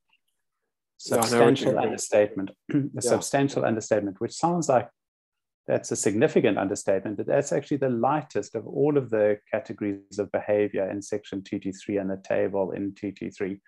substantial 0.98 1.78
understatement, 1.78 2.52
a 2.74 2.76
yeah. 2.76 3.00
substantial 3.02 3.66
understatement, 3.66 4.22
which 4.22 4.34
sounds 4.34 4.70
like 4.70 4.90
that's 5.68 5.92
a 5.92 5.96
significant 5.96 6.58
understatement, 6.58 7.18
but 7.18 7.26
that's 7.26 7.52
actually 7.52 7.78
the 7.78 7.90
lightest 7.90 8.56
of 8.56 8.68
all 8.68 8.98
of 8.98 9.10
the 9.10 9.40
categories 9.52 10.20
of 10.20 10.32
behavior 10.32 10.90
in 10.90 11.02
section 11.02 11.42
223 11.42 11.98
and 11.98 12.10
the 12.10 12.22
table 12.24 12.72
in 12.72 12.94
223. 12.94 13.60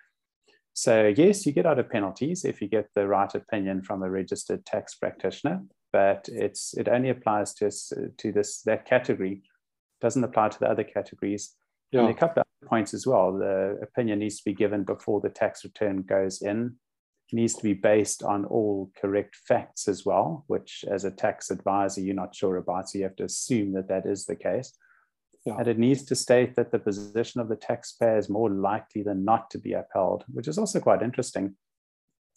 So 0.73 1.11
yes, 1.15 1.45
you 1.45 1.53
get 1.53 1.65
out 1.65 1.79
of 1.79 1.89
penalties 1.89 2.45
if 2.45 2.61
you 2.61 2.67
get 2.67 2.89
the 2.93 3.07
right 3.07 3.33
opinion 3.33 3.81
from 3.81 4.03
a 4.03 4.09
registered 4.09 4.63
tax 4.63 4.93
practitioner, 4.93 5.63
but 5.91 6.29
it's 6.31 6.77
it 6.77 6.87
only 6.87 7.09
applies 7.09 7.55
to, 7.55 7.71
to 8.17 8.31
this 8.31 8.61
that 8.61 8.85
category, 8.85 9.41
doesn't 9.99 10.23
apply 10.23 10.49
to 10.49 10.59
the 10.59 10.69
other 10.69 10.83
categories. 10.83 11.55
Yeah. 11.91 12.01
And 12.01 12.09
a 12.09 12.13
couple 12.13 12.41
of 12.41 12.69
points 12.69 12.93
as 12.93 13.07
well. 13.07 13.33
The 13.33 13.79
opinion 13.81 14.19
needs 14.19 14.37
to 14.37 14.43
be 14.45 14.53
given 14.53 14.83
before 14.83 15.19
the 15.19 15.29
tax 15.29 15.63
return 15.63 16.03
goes 16.03 16.43
in. 16.43 16.75
Needs 17.33 17.55
to 17.55 17.63
be 17.63 17.73
based 17.73 18.23
on 18.23 18.45
all 18.45 18.89
correct 19.01 19.35
facts 19.35 19.89
as 19.89 20.05
well, 20.05 20.45
which 20.47 20.85
as 20.89 21.03
a 21.03 21.11
tax 21.11 21.51
advisor, 21.51 21.99
you're 21.99 22.15
not 22.15 22.33
sure 22.33 22.55
about. 22.55 22.87
So 22.87 22.99
you 22.99 23.03
have 23.03 23.17
to 23.17 23.25
assume 23.25 23.73
that 23.73 23.89
that 23.89 24.05
is 24.05 24.25
the 24.25 24.35
case. 24.37 24.71
Yeah. 25.45 25.57
And 25.57 25.67
it 25.67 25.77
needs 25.77 26.05
to 26.05 26.15
state 26.15 26.55
that 26.55 26.71
the 26.71 26.79
position 26.79 27.41
of 27.41 27.49
the 27.49 27.57
taxpayer 27.57 28.17
is 28.17 28.29
more 28.29 28.49
likely 28.49 29.03
than 29.03 29.25
not 29.25 29.49
to 29.51 29.57
be 29.57 29.73
upheld, 29.73 30.23
which 30.31 30.47
is 30.47 30.57
also 30.57 30.79
quite 30.79 31.01
interesting. 31.01 31.55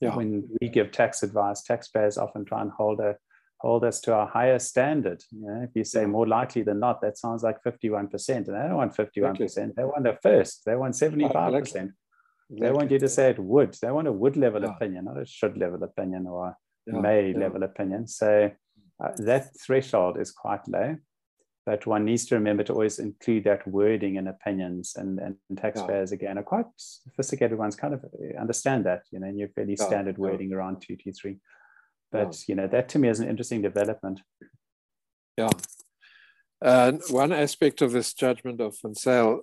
Yeah. 0.01 0.17
When 0.17 0.49
we 0.61 0.69
give 0.69 0.91
tax 0.91 1.23
advice, 1.23 1.63
taxpayers 1.63 2.19
often 2.19 2.45
try 2.45 2.61
and 2.61 2.73
hold 2.73 2.99
a 2.99 3.17
hold 3.61 3.85
us 3.85 4.01
to 4.01 4.17
a 4.17 4.27
higher 4.27 4.59
standard. 4.59 5.23
You 5.31 5.47
know, 5.47 5.63
if 5.63 5.71
you 5.75 5.85
say 5.85 6.07
more 6.07 6.27
likely 6.27 6.63
than 6.63 6.81
not, 6.81 7.03
that 7.03 7.19
sounds 7.19 7.43
like 7.43 7.63
51%. 7.63 8.29
And 8.29 8.47
they 8.47 8.53
don't 8.53 8.77
want 8.77 8.97
51%. 8.97 9.75
They 9.75 9.85
want 9.85 10.05
the 10.05 10.17
first. 10.23 10.63
They 10.65 10.77
want 10.77 10.95
75%. 10.95 11.57
Exactly. 11.57 11.91
They 12.51 12.73
want 12.73 12.91
you 12.91 12.99
to 12.99 13.09
say 13.09 13.31
it 13.31 13.39
would. 13.39 13.75
They 13.81 13.91
want 13.91 14.09
a 14.09 14.13
would 14.13 14.37
level 14.37 14.63
yeah. 14.63 14.71
opinion, 14.71 15.05
not 15.05 15.21
a 15.21 15.27
should 15.27 15.57
level 15.57 15.83
opinion 15.85 16.27
or 16.27 16.57
yeah. 16.87 17.01
may 17.01 17.33
level 17.33 17.63
opinion. 17.63 18.09
So 18.09 18.51
uh, 19.03 19.09
that 19.19 19.49
threshold 19.61 20.19
is 20.19 20.33
quite 20.33 20.67
low 20.67 20.97
but 21.67 21.87
one 21.87 22.05
needs 22.05 22.25
to 22.27 22.35
remember 22.35 22.65
to 22.65 22.73
always 22.73 22.99
include 22.99 23.45
that 23.45 23.67
wording 23.69 24.17
in 24.17 24.27
opinions 24.27 24.95
and, 24.97 25.21
and 25.21 25.37
taxpayers 25.59 26.11
again 26.13 26.39
are 26.39 26.43
quite 26.43 26.67
sophisticated 26.77 27.59
ones 27.59 27.77
kind 27.77 27.95
of 27.95 28.05
understand 28.41 28.85
that 28.85 29.03
you 29.11 29.21
know 29.21 29.29
in 29.29 29.39
your 29.39 29.49
fairly 29.49 29.77
standard 29.77 30.19
wording 30.19 30.53
around 30.53 30.81
223 30.81 31.37
but 32.11 32.37
you 32.49 32.55
know 32.55 32.67
that 32.67 32.89
to 32.89 32.99
me 32.99 33.09
is 33.09 33.21
an 33.21 33.29
interesting 33.29 33.63
development 33.63 34.21
yeah 35.37 35.51
uh, 36.63 36.93
one 37.09 37.33
aspect 37.33 37.81
of 37.81 37.93
this 37.93 38.13
judgment 38.13 38.61
of 38.61 38.77
Zyl, 38.95 39.41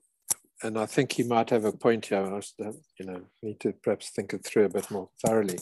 and 0.63 0.77
I 0.77 0.85
think 0.85 1.11
he 1.11 1.23
might 1.23 1.49
have 1.51 1.65
a 1.65 1.71
point 1.71 2.07
here, 2.07 2.23
I 2.23 2.41
you 2.99 3.05
know, 3.05 3.21
need 3.43 3.59
to 3.61 3.73
perhaps 3.83 4.09
think 4.09 4.33
it 4.33 4.43
through 4.43 4.65
a 4.65 4.69
bit 4.69 4.89
more 4.89 5.09
thoroughly. 5.23 5.59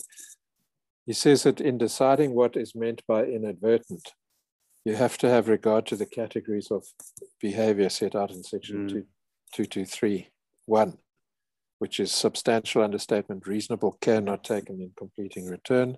He 1.06 1.14
says 1.14 1.44
that 1.44 1.62
in 1.62 1.78
deciding 1.78 2.34
what 2.34 2.56
is 2.56 2.76
meant 2.76 3.04
by 3.08 3.26
inadvertent, 3.26 4.14
you 4.86 4.96
have 4.96 5.18
to 5.20 5.30
have 5.30 5.50
regard 5.50 5.86
to 5.88 5.96
the 5.96 6.06
categories 6.06 6.72
of 6.72 6.86
behavior 7.42 7.90
set 7.90 8.16
out 8.16 8.32
in 8.32 8.44
section 8.44 8.88
mm. 8.88 9.06
2231, 9.54 10.98
which 11.80 12.00
is 12.00 12.12
substantial 12.12 12.84
understatement, 12.84 13.48
reasonable 13.48 13.98
care 14.02 14.22
not 14.22 14.44
taken 14.44 14.80
in 14.80 14.92
completing 14.98 15.48
return, 15.48 15.98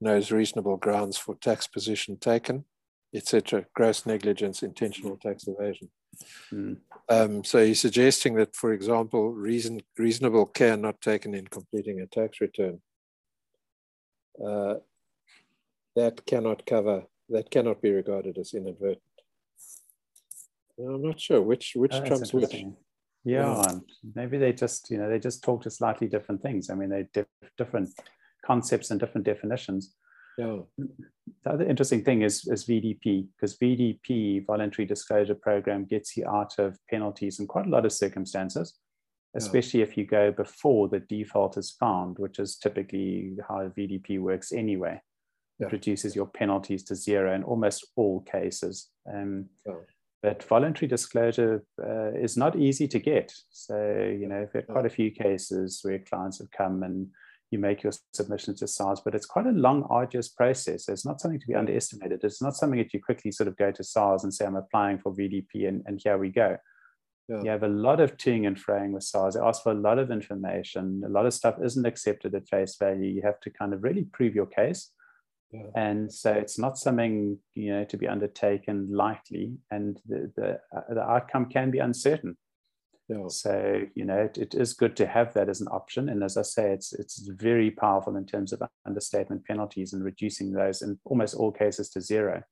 knows 0.00 0.32
reasonable 0.32 0.76
grounds 0.76 1.16
for 1.16 1.36
tax 1.36 1.66
position 1.66 2.16
taken, 2.18 2.64
etc., 3.14 3.66
gross 3.74 4.04
negligence, 4.04 4.62
intentional 4.62 5.16
tax 5.16 5.46
evasion. 5.46 5.90
Mm. 6.52 6.78
Um, 7.12 7.44
so 7.44 7.64
he's 7.64 7.80
suggesting 7.80 8.34
that, 8.36 8.56
for 8.56 8.72
example, 8.72 9.32
reason, 9.32 9.82
reasonable 9.98 10.46
care 10.46 10.76
not 10.76 11.00
taken 11.00 11.34
in 11.34 11.46
completing 11.46 12.00
a 12.00 12.06
tax 12.06 12.40
return, 12.40 12.80
uh, 14.44 14.74
that 15.94 16.24
cannot 16.26 16.64
cover 16.64 17.04
that 17.28 17.50
cannot 17.50 17.82
be 17.82 17.90
regarded 17.90 18.38
as 18.38 18.54
inadvertent. 18.54 19.00
I'm 20.78 21.02
not 21.02 21.20
sure 21.20 21.42
which 21.42 21.72
which 21.74 21.94
oh, 21.94 22.04
trumps 22.04 22.32
which. 22.32 22.54
Yeah, 23.24 23.62
yeah, 23.62 23.78
maybe 24.14 24.38
they 24.38 24.52
just 24.52 24.90
you 24.90 24.98
know 24.98 25.08
they 25.08 25.18
just 25.18 25.44
talk 25.44 25.62
to 25.62 25.70
slightly 25.70 26.08
different 26.08 26.42
things. 26.42 26.70
I 26.70 26.74
mean, 26.74 26.88
they 26.88 27.06
diff 27.12 27.26
different 27.58 27.90
concepts 28.44 28.90
and 28.90 28.98
different 28.98 29.26
definitions. 29.26 29.94
Yeah. 30.38 30.58
The 31.44 31.50
other 31.50 31.64
interesting 31.64 32.04
thing 32.04 32.22
is, 32.22 32.46
is 32.46 32.64
VDP, 32.64 33.28
because 33.36 33.58
VDP, 33.58 34.46
voluntary 34.46 34.86
disclosure 34.86 35.34
program, 35.34 35.84
gets 35.84 36.16
you 36.16 36.26
out 36.28 36.58
of 36.58 36.78
penalties 36.88 37.40
in 37.40 37.46
quite 37.46 37.66
a 37.66 37.70
lot 37.70 37.84
of 37.84 37.92
circumstances, 37.92 38.78
especially 39.36 39.80
yeah. 39.80 39.86
if 39.86 39.96
you 39.96 40.06
go 40.06 40.30
before 40.30 40.88
the 40.88 41.00
default 41.00 41.56
is 41.56 41.72
found, 41.72 42.18
which 42.18 42.38
is 42.38 42.56
typically 42.56 43.36
how 43.48 43.68
VDP 43.76 44.20
works 44.20 44.52
anyway 44.52 45.00
yeah. 45.62 45.68
reduces 45.70 46.14
your 46.14 46.26
penalties 46.26 46.82
to 46.84 46.94
zero 46.94 47.34
in 47.34 47.42
almost 47.44 47.86
all 47.96 48.20
cases. 48.20 48.90
Um, 49.12 49.46
yeah. 49.66 49.74
But 50.22 50.44
voluntary 50.44 50.86
disclosure 50.86 51.64
uh, 51.82 52.12
is 52.12 52.36
not 52.36 52.56
easy 52.56 52.86
to 52.88 52.98
get. 53.00 53.32
So, 53.50 53.76
you 53.76 54.28
know, 54.28 54.40
we've 54.40 54.52
had 54.52 54.68
quite 54.68 54.86
a 54.86 54.90
few 54.90 55.10
cases 55.10 55.80
where 55.82 55.98
clients 55.98 56.38
have 56.38 56.50
come 56.52 56.84
and 56.84 57.08
you 57.52 57.58
make 57.58 57.82
your 57.82 57.92
submission 58.12 58.54
to 58.56 58.66
SARS, 58.66 59.00
but 59.04 59.14
it's 59.14 59.26
quite 59.26 59.46
a 59.46 59.50
long, 59.50 59.86
arduous 59.90 60.28
process. 60.28 60.88
It's 60.88 61.04
not 61.04 61.20
something 61.20 61.40
to 61.40 61.46
be 61.46 61.54
underestimated. 61.54 62.20
It's 62.24 62.42
not 62.42 62.56
something 62.56 62.78
that 62.78 62.92
you 62.94 63.02
quickly 63.02 63.30
sort 63.30 63.48
of 63.48 63.56
go 63.56 63.70
to 63.70 63.84
SARS 63.84 64.24
and 64.24 64.32
say, 64.32 64.46
I'm 64.46 64.56
applying 64.56 64.98
for 64.98 65.14
VDP 65.14 65.68
and, 65.68 65.82
and 65.86 66.00
here 66.02 66.18
we 66.18 66.30
go. 66.30 66.56
Yeah. 67.28 67.42
You 67.42 67.50
have 67.50 67.62
a 67.62 67.68
lot 67.68 68.00
of 68.00 68.16
toing 68.16 68.46
and 68.46 68.56
froing 68.56 68.92
with 68.92 69.04
SARS. 69.04 69.34
They 69.34 69.40
ask 69.40 69.62
for 69.62 69.72
a 69.72 69.76
lot 69.76 69.98
of 69.98 70.10
information. 70.10 71.02
A 71.06 71.08
lot 71.08 71.26
of 71.26 71.34
stuff 71.34 71.56
isn't 71.62 71.86
accepted 71.86 72.34
at 72.34 72.48
face 72.48 72.76
value. 72.76 73.08
You 73.08 73.22
have 73.22 73.40
to 73.40 73.50
kind 73.50 73.72
of 73.72 73.82
really 73.82 74.04
prove 74.12 74.34
your 74.34 74.46
case. 74.46 74.90
Yeah. 75.52 75.66
And 75.76 76.12
so 76.12 76.32
it's 76.32 76.58
not 76.58 76.78
something 76.78 77.38
you 77.54 77.74
know 77.74 77.84
to 77.84 77.96
be 77.98 78.08
undertaken 78.08 78.88
lightly, 78.90 79.52
and 79.70 80.00
the 80.08 80.32
the, 80.34 80.60
uh, 80.74 80.94
the 80.94 81.02
outcome 81.02 81.46
can 81.46 81.70
be 81.70 81.78
uncertain. 81.78 82.38
Yeah. 83.12 83.28
So 83.28 83.82
you 83.94 84.04
know 84.04 84.18
it, 84.18 84.38
it 84.38 84.54
is 84.54 84.72
good 84.72 84.96
to 84.96 85.06
have 85.06 85.34
that 85.34 85.48
as 85.48 85.60
an 85.60 85.68
option, 85.68 86.08
and 86.08 86.22
as 86.22 86.36
I 86.36 86.42
say, 86.42 86.72
it's 86.72 86.92
it's 86.94 87.18
very 87.28 87.70
powerful 87.70 88.16
in 88.16 88.24
terms 88.24 88.52
of 88.52 88.62
understatement 88.86 89.44
penalties 89.44 89.92
and 89.92 90.02
reducing 90.02 90.52
those 90.52 90.80
in 90.82 90.98
almost 91.04 91.34
all 91.34 91.52
cases 91.52 91.90
to 91.90 92.00
zero. 92.00 92.42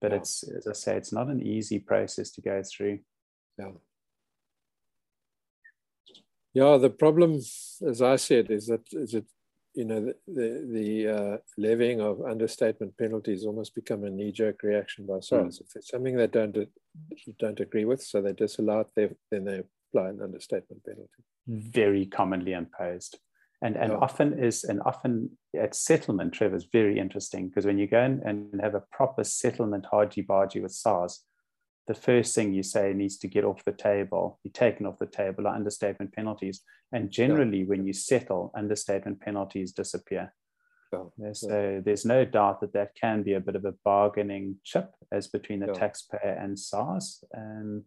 But 0.00 0.10
yeah. 0.10 0.18
it's 0.18 0.42
as 0.42 0.66
I 0.66 0.72
say, 0.72 0.96
it's 0.96 1.12
not 1.12 1.28
an 1.28 1.40
easy 1.40 1.78
process 1.78 2.30
to 2.32 2.40
go 2.40 2.62
through. 2.64 3.00
Yeah. 3.58 3.72
Yeah, 6.54 6.76
the 6.76 6.90
problem, 6.90 7.36
as 7.36 8.02
I 8.02 8.16
said, 8.16 8.50
is 8.50 8.66
that 8.66 8.82
is 8.92 9.14
it 9.14 9.26
you 9.74 9.86
know, 9.86 10.00
the, 10.00 10.14
the, 10.28 10.68
the 10.70 11.08
uh, 11.08 11.36
levying 11.56 12.00
of 12.00 12.20
understatement 12.22 12.96
penalties 12.98 13.44
almost 13.44 13.74
become 13.74 14.04
a 14.04 14.10
knee-jerk 14.10 14.62
reaction 14.62 15.06
by 15.06 15.20
SARS. 15.20 15.58
Mm. 15.58 15.62
If 15.62 15.76
it's 15.76 15.88
something 15.88 16.16
they 16.16 16.26
don't 16.26 16.56
don't 17.38 17.60
agree 17.60 17.86
with, 17.86 18.02
so 18.02 18.20
they 18.20 18.34
disallow 18.34 18.80
it, 18.80 18.88
they, 18.94 19.08
then 19.30 19.44
they 19.44 19.62
an 19.94 20.20
understatement 20.22 20.84
penalty. 20.84 21.08
Very 21.46 22.06
commonly 22.06 22.52
imposed. 22.52 23.18
And, 23.62 23.76
and 23.76 23.92
yeah. 23.92 23.98
often 23.98 24.38
is 24.38 24.64
and 24.64 24.80
often 24.84 25.38
at 25.58 25.74
settlement, 25.74 26.32
Trevor, 26.32 26.56
is 26.56 26.66
very 26.72 26.98
interesting 26.98 27.48
because 27.48 27.64
when 27.64 27.78
you 27.78 27.86
go 27.86 28.02
in 28.02 28.20
and 28.24 28.60
have 28.60 28.74
a 28.74 28.82
proper 28.90 29.22
settlement 29.22 29.86
hargy 29.92 30.26
bargy 30.26 30.60
with 30.60 30.72
SARS, 30.72 31.24
the 31.86 31.94
first 31.94 32.34
thing 32.34 32.52
you 32.52 32.62
say 32.62 32.92
needs 32.92 33.18
to 33.18 33.28
get 33.28 33.44
off 33.44 33.64
the 33.64 33.72
table, 33.72 34.40
be 34.42 34.50
taken 34.50 34.86
off 34.86 34.98
the 34.98 35.06
table 35.06 35.46
are 35.46 35.54
understatement 35.54 36.12
penalties. 36.12 36.62
And 36.92 37.10
generally, 37.10 37.60
yeah. 37.60 37.66
when 37.66 37.86
you 37.86 37.92
settle, 37.92 38.52
understatement 38.56 39.20
penalties 39.20 39.72
disappear. 39.72 40.32
Yeah. 40.92 41.32
So 41.32 41.82
there's 41.84 42.04
no 42.04 42.24
doubt 42.24 42.60
that 42.60 42.74
that 42.74 42.94
can 43.00 43.22
be 43.22 43.32
a 43.32 43.40
bit 43.40 43.56
of 43.56 43.64
a 43.64 43.74
bargaining 43.84 44.56
chip 44.62 44.90
as 45.10 45.26
between 45.26 45.60
the 45.60 45.66
yeah. 45.68 45.72
taxpayer 45.72 46.38
and 46.40 46.58
SARS. 46.58 47.24
Um, 47.36 47.84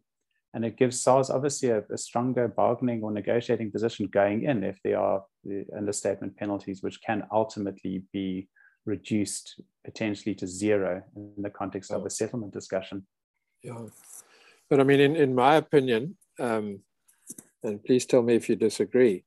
and 0.55 0.63
it 0.63 0.77
gives 0.77 1.01
SARS 1.01 1.29
obviously 1.29 1.69
a, 1.69 1.83
a, 1.91 1.97
stronger 1.97 2.47
bargaining 2.47 3.03
or 3.03 3.11
negotiating 3.11 3.71
position 3.71 4.07
going 4.07 4.45
in 4.45 4.63
if 4.63 4.79
there 4.83 4.97
are 4.97 5.21
the 5.43 5.65
understatement 5.75 6.37
penalties, 6.37 6.81
which 6.81 7.01
can 7.05 7.23
ultimately 7.29 8.05
be 8.13 8.47
reduced 8.85 9.59
potentially 9.83 10.33
to 10.35 10.47
zero 10.47 11.03
in 11.17 11.33
the 11.43 11.49
context 11.49 11.91
of 11.91 12.05
a 12.05 12.09
settlement 12.09 12.53
discussion. 12.53 13.05
Yeah. 13.61 13.87
But 14.69 14.79
I 14.79 14.83
mean, 14.83 15.01
in, 15.01 15.17
in 15.17 15.35
my 15.35 15.55
opinion, 15.55 16.15
um, 16.39 16.79
and 17.61 17.83
please 17.83 18.05
tell 18.05 18.23
me 18.23 18.35
if 18.35 18.47
you 18.47 18.55
disagree, 18.55 19.25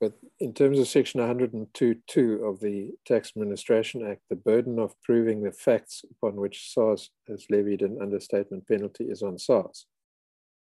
but 0.00 0.14
in 0.40 0.52
terms 0.54 0.80
of 0.80 0.88
section 0.88 1.20
102.2 1.20 2.48
of 2.48 2.58
the 2.58 2.90
Tax 3.06 3.30
Administration 3.36 4.04
Act, 4.10 4.22
the 4.28 4.34
burden 4.34 4.80
of 4.80 5.00
proving 5.04 5.44
the 5.44 5.52
facts 5.52 6.04
upon 6.10 6.34
which 6.34 6.72
SARS 6.72 7.10
has 7.28 7.46
levied 7.48 7.82
an 7.82 7.98
understatement 8.02 8.66
penalty 8.66 9.04
is 9.04 9.22
on 9.22 9.38
SARS. 9.38 9.86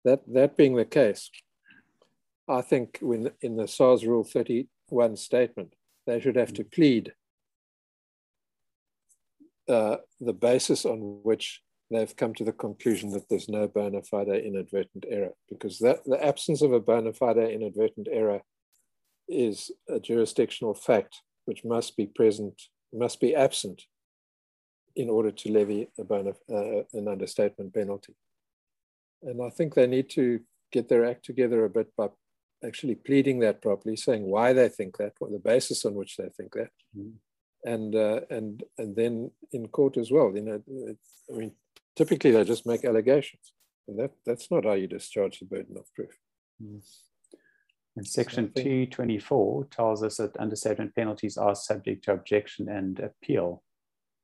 That, 0.05 0.21
that 0.33 0.57
being 0.57 0.75
the 0.75 0.85
case, 0.85 1.29
I 2.47 2.61
think 2.61 2.99
when 3.01 3.31
in 3.41 3.57
the 3.57 3.67
SARS 3.67 4.05
Rule 4.05 4.23
31 4.23 5.17
statement, 5.17 5.73
they 6.07 6.19
should 6.19 6.35
have 6.35 6.53
to 6.53 6.63
plead 6.63 7.13
uh, 9.67 9.97
the 10.19 10.33
basis 10.33 10.85
on 10.85 11.19
which 11.23 11.61
they've 11.91 12.15
come 12.15 12.33
to 12.35 12.43
the 12.43 12.51
conclusion 12.51 13.11
that 13.11 13.29
there's 13.29 13.49
no 13.49 13.67
bona 13.67 14.01
fide 14.01 14.27
inadvertent 14.27 15.05
error 15.07 15.31
because 15.49 15.79
that, 15.79 16.03
the 16.05 16.23
absence 16.23 16.61
of 16.61 16.73
a 16.73 16.79
bona 16.79 17.13
fide 17.13 17.37
inadvertent 17.37 18.07
error 18.11 18.41
is 19.27 19.71
a 19.87 19.99
jurisdictional 19.99 20.73
fact 20.73 21.21
which 21.45 21.63
must 21.63 21.95
be 21.97 22.07
present, 22.07 22.59
must 22.93 23.19
be 23.19 23.35
absent 23.35 23.83
in 24.95 25.09
order 25.09 25.31
to 25.31 25.51
levy 25.51 25.87
a 25.99 26.03
bona, 26.03 26.31
uh, 26.51 26.83
an 26.93 27.07
understatement 27.07 27.73
penalty. 27.73 28.15
And 29.23 29.41
I 29.41 29.49
think 29.49 29.73
they 29.73 29.87
need 29.87 30.09
to 30.11 30.39
get 30.71 30.89
their 30.89 31.05
act 31.05 31.25
together 31.25 31.65
a 31.65 31.69
bit 31.69 31.95
by 31.97 32.07
actually 32.65 32.95
pleading 32.95 33.39
that 33.39 33.61
properly, 33.61 33.95
saying 33.95 34.23
why 34.23 34.53
they 34.53 34.69
think 34.69 34.97
that, 34.97 35.13
what 35.19 35.31
the 35.31 35.39
basis 35.39 35.85
on 35.85 35.93
which 35.93 36.17
they 36.17 36.29
think 36.35 36.53
that. 36.53 36.69
Mm. 36.97 37.13
And, 37.65 37.95
uh, 37.95 38.21
and, 38.29 38.63
and 38.77 38.95
then 38.95 39.31
in 39.51 39.67
court 39.67 39.97
as 39.97 40.11
well, 40.11 40.31
you 40.33 40.41
know, 40.41 40.61
I 41.33 41.37
mean, 41.37 41.51
typically 41.95 42.31
they 42.31 42.43
just 42.43 42.65
make 42.65 42.85
allegations. 42.85 43.53
And 43.87 43.99
that, 43.99 44.11
that's 44.25 44.49
not 44.51 44.65
how 44.65 44.73
you 44.73 44.87
discharge 44.87 45.39
the 45.39 45.45
burden 45.45 45.75
of 45.77 45.93
proof. 45.93 46.17
And 47.95 48.07
section 48.07 48.51
224 48.55 49.65
tells 49.65 50.03
us 50.03 50.17
that 50.17 50.37
understatement 50.37 50.95
penalties 50.95 51.37
are 51.37 51.55
subject 51.55 52.05
to 52.05 52.13
objection 52.13 52.69
and 52.69 52.99
appeal, 52.99 53.63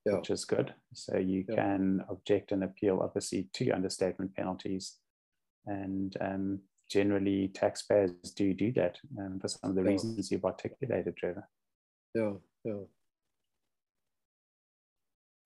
yeah. 0.05 0.17
which 0.17 0.29
is 0.29 0.45
good. 0.45 0.73
So 0.93 1.17
you 1.17 1.45
yeah. 1.49 1.55
can 1.55 2.03
object 2.09 2.51
and 2.51 2.63
appeal, 2.63 3.01
obviously, 3.01 3.49
to 3.53 3.71
understatement 3.71 4.35
penalties. 4.35 4.97
And 5.65 6.15
um, 6.21 6.59
generally, 6.89 7.47
taxpayers 7.47 8.11
do 8.35 8.53
do 8.53 8.71
that 8.73 8.97
um, 9.19 9.39
for 9.39 9.47
some 9.47 9.71
of 9.71 9.75
the 9.75 9.81
yeah. 9.81 9.89
reasons 9.89 10.31
you've 10.31 10.45
articulated, 10.45 11.17
Trevor. 11.17 11.47
Yeah, 12.13 12.33
yeah. 12.63 12.83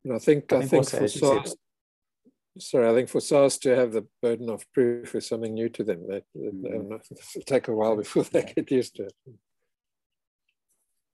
And 0.04 0.14
I 0.14 0.20
think 0.20 0.52
I, 0.54 0.58
I 0.58 0.66
think, 0.66 0.88
think 0.88 1.02
for 1.02 1.08
SARS, 1.08 1.56
sorry, 2.58 2.90
I 2.90 2.94
think 2.94 3.10
for 3.10 3.20
SARS 3.22 3.58
to 3.60 3.76
have 3.76 3.92
the 3.92 4.08
burden 4.22 4.50
of 4.50 4.66
proof 4.74 5.16
is 5.16 5.28
something 5.28 5.54
new 5.54 5.70
to 5.70 5.84
them. 5.84 6.08
That, 6.08 6.24
mm. 6.38 7.02
it'll 7.12 7.42
take 7.46 7.68
a 7.68 7.74
while 7.74 7.96
before 7.96 8.24
they 8.24 8.44
get 8.56 8.72
used 8.72 8.96
to 8.96 9.04
it. 9.04 9.14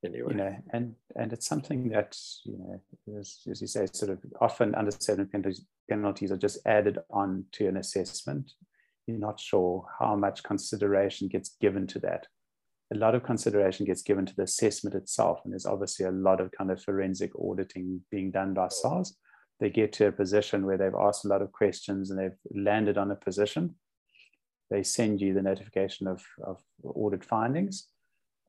Anyway. 0.06 0.32
You 0.32 0.38
know, 0.38 0.56
and 0.72 0.96
and 1.16 1.34
it's 1.34 1.48
something 1.48 1.90
that 1.90 2.18
you 2.44 2.58
know, 2.58 3.20
as, 3.20 3.40
as 3.50 3.62
you 3.62 3.68
say, 3.68 3.88
sort 3.92 4.12
of 4.12 4.20
often 4.40 4.76
understatement 4.76 5.32
penalties, 5.32 5.66
penalties 5.90 6.32
are 6.32 6.38
just 6.38 6.60
added 6.66 7.00
on 7.10 7.46
to 7.54 7.68
an 7.68 7.78
assessment. 7.78 8.52
You're 9.08 9.18
not 9.18 9.40
sure 9.40 9.86
how 10.00 10.16
much 10.16 10.44
consideration 10.44 11.28
gets 11.28 11.56
given 11.62 11.88
to 11.88 12.00
that. 12.00 12.28
A 12.94 12.98
lot 12.98 13.16
of 13.16 13.24
consideration 13.24 13.86
gets 13.86 14.02
given 14.02 14.26
to 14.26 14.36
the 14.36 14.44
assessment 14.44 14.96
itself, 14.96 15.42
and 15.44 15.54
there's 15.54 15.66
obviously 15.66 16.06
a 16.06 16.12
lot 16.12 16.40
of 16.40 16.52
kind 16.52 16.72
of 16.72 16.82
forensic 16.82 17.32
auditing 17.40 18.02
being 18.12 18.32
done 18.32 18.54
by 18.54 18.68
SARS. 18.70 19.18
They 19.60 19.70
get 19.70 19.94
to 19.94 20.08
a 20.08 20.12
position 20.12 20.66
where 20.66 20.78
they've 20.78 20.94
asked 20.94 21.26
a 21.26 21.30
lot 21.30 21.42
of 21.42 21.52
questions 21.52 22.12
and 22.12 22.20
they've 22.20 22.38
landed 22.54 22.98
on 22.98 23.12
a 23.12 23.16
position. 23.16 23.76
They 24.70 24.84
send 24.84 25.22
you 25.22 25.34
the 25.34 25.42
notification 25.42 26.08
of, 26.08 26.24
of 26.44 26.62
audit 26.84 27.24
findings 27.24 27.88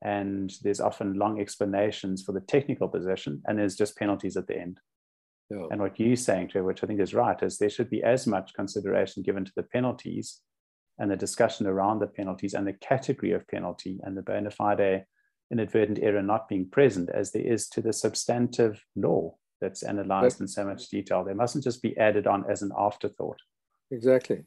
and 0.03 0.53
there's 0.63 0.81
often 0.81 1.15
long 1.15 1.41
explanations 1.41 2.23
for 2.23 2.33
the 2.33 2.41
technical 2.41 2.89
position, 2.89 3.43
and 3.47 3.59
there's 3.59 3.77
just 3.77 3.97
penalties 3.97 4.37
at 4.37 4.47
the 4.47 4.59
end. 4.59 4.81
Yeah. 5.51 5.67
And 5.71 5.81
what 5.81 5.99
you're 5.99 6.17
saying, 6.17 6.49
Trevor, 6.49 6.67
which 6.67 6.83
I 6.83 6.87
think 6.87 7.01
is 7.01 7.15
right, 7.15 7.41
is 7.43 7.59
there 7.59 7.71
should 7.71 7.91
be 7.91 8.03
as 8.03 8.27
much 8.27 8.55
consideration 8.55 9.23
given 9.23 9.45
to 9.45 9.53
the 9.55 9.63
penalties 9.63 10.41
and 10.99 11.11
the 11.11 11.17
discussion 11.17 11.67
around 11.67 12.01
the 12.01 12.07
penalties 12.07 12.55
and 12.55 12.67
the 12.67 12.73
category 12.73 13.33
of 13.33 13.47
penalty 13.49 14.01
and 14.03 14.17
the 14.17 14.23
bona 14.23 14.51
fide 14.51 15.05
inadvertent 15.53 15.99
error 16.03 16.23
not 16.23 16.49
being 16.49 16.69
present 16.69 17.09
as 17.11 17.31
there 17.31 17.47
is 17.47 17.69
to 17.69 17.81
the 17.81 17.93
substantive 17.93 18.85
law 18.97 19.35
that's 19.61 19.83
analyzed 19.83 20.41
in 20.41 20.49
so 20.49 20.65
much 20.65 20.89
detail. 20.89 21.25
They 21.25 21.35
mustn't 21.35 21.65
just 21.65 21.83
be 21.83 21.97
added 21.97 22.27
on 22.27 22.45
as 22.51 22.63
an 22.63 22.73
afterthought. 22.77 23.39
Exactly. 23.91 24.45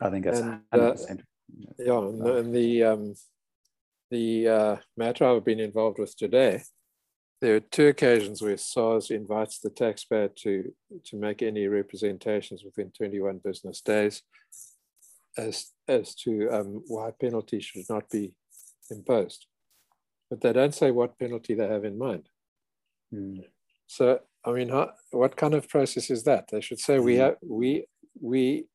I 0.00 0.10
think 0.10 0.24
that's 0.24 0.40
and, 0.40 0.60
100%. 0.72 1.10
Uh, 1.10 1.16
yeah, 1.78 1.98
and 1.98 2.20
the, 2.20 2.36
and 2.36 2.54
the 2.54 2.84
um, 2.84 3.14
the 4.14 4.48
uh, 4.48 4.76
matter 4.96 5.24
I've 5.24 5.44
been 5.44 5.58
involved 5.58 5.98
with 5.98 6.16
today, 6.16 6.62
there 7.40 7.56
are 7.56 7.60
two 7.60 7.88
occasions 7.88 8.40
where 8.40 8.56
SARS 8.56 9.10
invites 9.10 9.58
the 9.58 9.70
taxpayer 9.70 10.28
to, 10.42 10.72
to 11.06 11.16
make 11.16 11.42
any 11.42 11.66
representations 11.66 12.62
within 12.64 12.92
21 12.92 13.40
business 13.42 13.80
days 13.80 14.22
as, 15.36 15.72
as 15.88 16.14
to 16.14 16.48
um, 16.50 16.84
why 16.86 17.10
penalty 17.20 17.58
should 17.58 17.84
not 17.90 18.08
be 18.08 18.32
imposed. 18.88 19.46
But 20.30 20.40
they 20.40 20.52
don't 20.52 20.74
say 20.74 20.92
what 20.92 21.18
penalty 21.18 21.54
they 21.54 21.66
have 21.66 21.84
in 21.84 21.98
mind. 21.98 22.28
Mm. 23.12 23.44
So, 23.88 24.20
I 24.44 24.52
mean, 24.52 24.68
how, 24.68 24.92
what 25.10 25.36
kind 25.36 25.54
of 25.54 25.68
process 25.68 26.08
is 26.08 26.22
that? 26.22 26.48
They 26.52 26.60
should 26.60 26.80
say 26.80 26.98
mm. 26.98 27.04
we 27.04 27.14
hmm. 27.16 27.20
have 27.20 27.36
we 27.42 27.86
we 28.20 28.66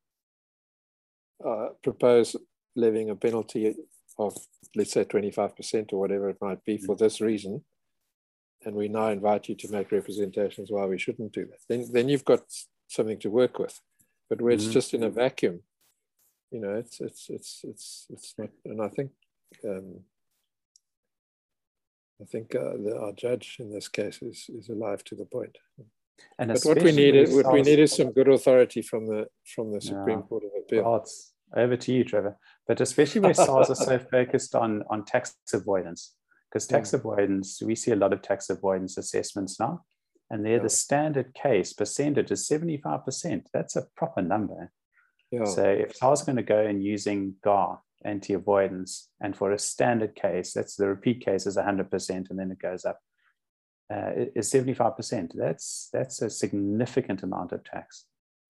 uh, 1.44 1.68
propose 1.82 2.36
levying 2.76 3.10
a 3.10 3.16
penalty 3.16 3.74
of 4.18 4.36
let's 4.76 4.92
say 4.92 5.04
25% 5.04 5.92
or 5.92 6.00
whatever 6.00 6.28
it 6.28 6.38
might 6.40 6.64
be 6.64 6.78
for 6.78 6.94
mm. 6.94 6.98
this 6.98 7.20
reason, 7.20 7.64
and 8.64 8.74
we 8.74 8.88
now 8.88 9.08
invite 9.08 9.48
you 9.48 9.54
to 9.56 9.70
make 9.70 9.92
representations 9.92 10.70
why 10.70 10.86
we 10.86 10.98
shouldn't 10.98 11.32
do 11.32 11.46
that, 11.46 11.60
then, 11.68 11.86
then 11.92 12.08
you've 12.08 12.24
got 12.24 12.42
something 12.88 13.18
to 13.20 13.30
work 13.30 13.58
with. 13.58 13.80
But 14.28 14.40
where 14.40 14.52
it's 14.52 14.64
mm-hmm. 14.64 14.72
just 14.72 14.94
in 14.94 15.02
a 15.02 15.10
vacuum, 15.10 15.62
you 16.52 16.60
know, 16.60 16.74
it's 16.74 17.00
it's 17.00 17.26
it's 17.28 17.60
it's 17.64 18.06
it's 18.10 18.34
not. 18.38 18.50
And 18.64 18.80
I 18.80 18.88
think 18.88 19.10
um, 19.64 20.00
I 22.20 22.24
think 22.26 22.54
uh, 22.54 22.76
the, 22.84 22.98
our 23.00 23.12
judge 23.12 23.56
in 23.58 23.72
this 23.72 23.88
case 23.88 24.20
is 24.22 24.46
is 24.48 24.68
alive 24.68 25.02
to 25.04 25.16
the 25.16 25.24
point. 25.24 25.56
And 26.38 26.52
but 26.52 26.62
what 26.64 26.82
we 26.82 26.92
need 26.92 27.16
is 27.16 27.34
what 27.34 27.52
we 27.52 27.62
need 27.62 27.78
is 27.78 27.96
some 27.96 28.12
good 28.12 28.28
authority 28.28 28.82
from 28.82 29.06
the 29.06 29.26
from 29.54 29.72
the 29.72 29.80
Supreme 29.80 30.18
yeah. 30.18 30.26
Court 30.26 30.44
of 30.44 30.50
Appeal. 30.60 31.04
Over 31.56 31.76
to 31.76 31.92
you, 31.92 32.04
Trevor. 32.04 32.36
But 32.66 32.80
especially 32.80 33.20
where 33.20 33.34
SARS 33.34 33.70
are 33.70 33.74
so 33.74 33.98
focused 34.10 34.54
on, 34.54 34.84
on 34.90 35.04
tax 35.04 35.34
avoidance, 35.52 36.14
because 36.48 36.66
tax 36.66 36.92
yeah. 36.92 37.00
avoidance, 37.00 37.60
we 37.62 37.74
see 37.74 37.90
a 37.90 37.96
lot 37.96 38.12
of 38.12 38.22
tax 38.22 38.50
avoidance 38.50 38.96
assessments 38.96 39.58
now, 39.58 39.84
and 40.30 40.44
they're 40.44 40.56
yeah. 40.56 40.62
the 40.62 40.68
standard 40.68 41.34
case 41.34 41.72
percentage 41.72 42.30
is 42.30 42.48
75%. 42.48 43.46
That's 43.52 43.76
a 43.76 43.86
proper 43.96 44.22
number. 44.22 44.70
Yeah. 45.30 45.44
So 45.44 45.64
if 45.64 45.96
SARS 45.96 46.20
is 46.20 46.26
going 46.26 46.36
to 46.36 46.42
go 46.42 46.60
in 46.60 46.80
using 46.80 47.34
GAAR, 47.42 47.80
anti-avoidance, 48.04 49.08
and 49.20 49.36
for 49.36 49.52
a 49.52 49.58
standard 49.58 50.14
case, 50.14 50.52
that's 50.52 50.76
the 50.76 50.88
repeat 50.88 51.24
case 51.24 51.46
is 51.46 51.56
100%, 51.56 52.30
and 52.30 52.38
then 52.38 52.50
it 52.50 52.58
goes 52.58 52.84
up, 52.84 53.00
uh, 53.92 54.10
is 54.34 54.50
75%. 54.50 55.32
That's, 55.34 55.88
that's 55.92 56.22
a 56.22 56.30
significant 56.30 57.22
amount 57.22 57.52
of 57.52 57.64
tax. 57.64 58.06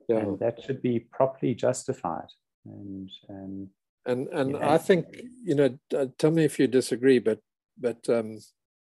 Yeah. 0.09 0.19
And 0.19 0.39
that 0.41 0.63
should 0.63 0.83
be 0.83 1.01
properly 1.01 1.55
justified 1.55 2.29
and 2.67 3.11
and 3.29 3.69
and, 4.07 4.29
and 4.29 4.57
I 4.57 4.79
think 4.79 5.07
you 5.45 5.55
know. 5.55 5.79
Uh, 5.95 6.07
tell 6.19 6.31
me 6.31 6.45
if 6.45 6.59
you 6.59 6.67
disagree, 6.67 7.19
but 7.19 7.41
but 7.79 8.09
um, 8.09 8.39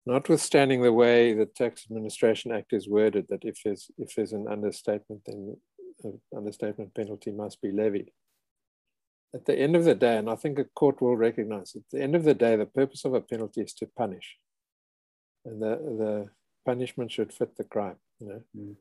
notwithstanding 0.07 0.83
the 0.83 0.93
way 0.93 1.35
the 1.35 1.47
Tax 1.47 1.87
Administration 1.91 2.53
Act 2.53 2.73
is 2.73 2.89
worded, 2.89 3.27
that 3.29 3.45
if 3.45 3.59
there's 3.65 3.91
if 3.99 4.15
there's 4.15 4.33
an 4.33 4.47
understatement, 4.49 5.23
then 5.27 5.57
an 6.03 6.21
understatement 6.37 6.95
penalty 6.95 7.31
must 7.31 7.61
be 7.63 7.71
levied. 7.71 8.11
At 9.35 9.47
the 9.47 9.59
end 9.59 9.75
of 9.75 9.85
the 9.85 9.95
day, 9.97 10.17
and 10.17 10.31
I 10.31 10.37
think 10.37 10.59
a 10.59 10.65
court 10.65 11.03
will 11.03 11.17
recognize, 11.17 11.75
at 11.75 11.83
the 11.91 12.01
end 12.01 12.15
of 12.15 12.23
the 12.23 12.35
day, 12.35 12.55
the 12.55 12.67
purpose 12.67 13.05
of 13.05 13.15
a 13.15 13.21
penalty 13.21 13.63
is 13.63 13.75
to 13.75 13.87
punish, 13.87 14.37
and 15.45 15.63
the 15.63 15.77
the 15.77 16.29
punishment 16.65 17.13
should 17.13 17.33
fit 17.33 17.57
the 17.57 17.65
crime. 17.65 17.97
You 18.21 18.29
know. 18.29 18.43
Mm. 18.57 18.77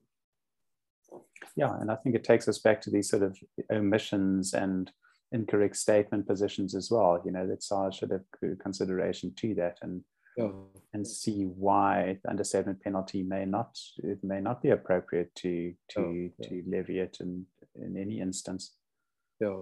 Yeah, 1.55 1.75
and 1.79 1.91
I 1.91 1.95
think 1.95 2.15
it 2.15 2.23
takes 2.23 2.47
us 2.47 2.59
back 2.59 2.81
to 2.81 2.89
these 2.89 3.09
sort 3.09 3.23
of 3.23 3.37
omissions 3.71 4.53
and 4.53 4.91
incorrect 5.31 5.75
statement 5.77 6.27
positions 6.27 6.75
as 6.75 6.89
well. 6.89 7.21
You 7.25 7.31
know, 7.31 7.47
that 7.47 7.63
SARS 7.63 7.95
should 7.95 8.11
have 8.11 8.59
consideration 8.59 9.33
to 9.37 9.53
that 9.55 9.77
and 9.81 10.03
yeah. 10.37 10.49
and 10.93 11.07
see 11.07 11.43
why 11.43 12.17
the 12.23 12.29
understatement 12.29 12.81
penalty 12.81 13.23
may 13.23 13.45
not 13.45 13.77
it 13.97 14.23
may 14.23 14.41
not 14.41 14.61
be 14.61 14.69
appropriate 14.69 15.33
to 15.35 15.73
to 15.89 15.99
oh, 15.99 16.29
yeah. 16.39 16.47
to 16.47 16.63
levy 16.67 16.99
it 16.99 17.17
in 17.19 17.45
in 17.75 17.97
any 17.97 18.19
instance. 18.19 18.75
Yeah. 19.39 19.61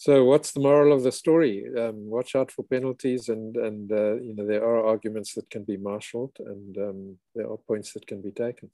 So, 0.00 0.24
what's 0.24 0.52
the 0.52 0.60
moral 0.60 0.92
of 0.92 1.02
the 1.02 1.10
story? 1.10 1.66
Um, 1.76 2.08
watch 2.08 2.36
out 2.36 2.52
for 2.52 2.62
penalties, 2.62 3.28
and 3.28 3.56
and 3.56 3.90
uh, 3.90 4.14
you 4.20 4.32
know 4.36 4.46
there 4.46 4.64
are 4.64 4.86
arguments 4.86 5.34
that 5.34 5.50
can 5.50 5.64
be 5.64 5.76
marshalled, 5.76 6.36
and 6.38 6.78
um, 6.78 7.18
there 7.34 7.50
are 7.50 7.56
points 7.56 7.92
that 7.94 8.06
can 8.06 8.22
be 8.22 8.30
taken. 8.30 8.70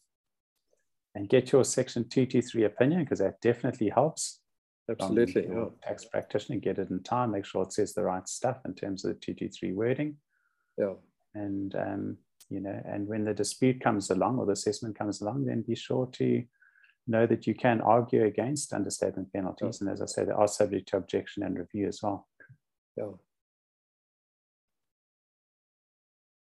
And 1.15 1.27
get 1.27 1.51
your 1.51 1.65
Section 1.65 2.07
two 2.11 2.27
two 2.27 2.43
three 2.43 2.65
opinion 2.65 3.05
because 3.05 3.21
that 3.21 3.41
definitely 3.41 3.89
helps. 3.89 4.41
Absolutely, 4.91 5.47
yeah. 5.49 5.65
tax 5.83 6.05
practitioner, 6.05 6.61
get 6.61 6.79
it 6.79 6.91
in 6.91 7.03
time, 7.03 7.31
make 7.31 7.47
sure 7.47 7.63
it 7.63 7.73
says 7.73 7.95
the 7.95 8.03
right 8.03 8.29
stuff 8.29 8.59
in 8.67 8.75
terms 8.75 9.03
of 9.07 9.15
the 9.15 9.19
two 9.19 9.33
two 9.33 9.49
three 9.49 9.73
wording. 9.73 10.19
Yeah. 10.77 10.93
And 11.35 11.75
um, 11.75 12.19
you 12.51 12.61
know, 12.61 12.83
and 12.85 13.09
when 13.09 13.25
the 13.25 13.33
dispute 13.33 13.81
comes 13.81 14.11
along 14.11 14.39
or 14.39 14.45
the 14.45 14.53
assessment 14.53 14.99
comes 14.99 15.23
along, 15.23 15.47
then 15.47 15.63
be 15.63 15.75
sure 15.75 16.07
to 16.13 16.45
know 17.07 17.27
that 17.27 17.47
you 17.47 17.55
can 17.55 17.81
argue 17.81 18.25
against 18.25 18.73
understatement 18.73 19.33
penalties. 19.33 19.81
And 19.81 19.91
as 19.91 20.01
I 20.01 20.07
say, 20.07 20.25
they 20.25 20.33
are 20.33 20.49
subject 20.49 20.89
to 20.89 20.97
objection 20.97 21.43
and 21.43 21.59
review 21.59 21.89
as 21.89 22.01
well. 22.03 22.27
Yeah. 22.97 23.11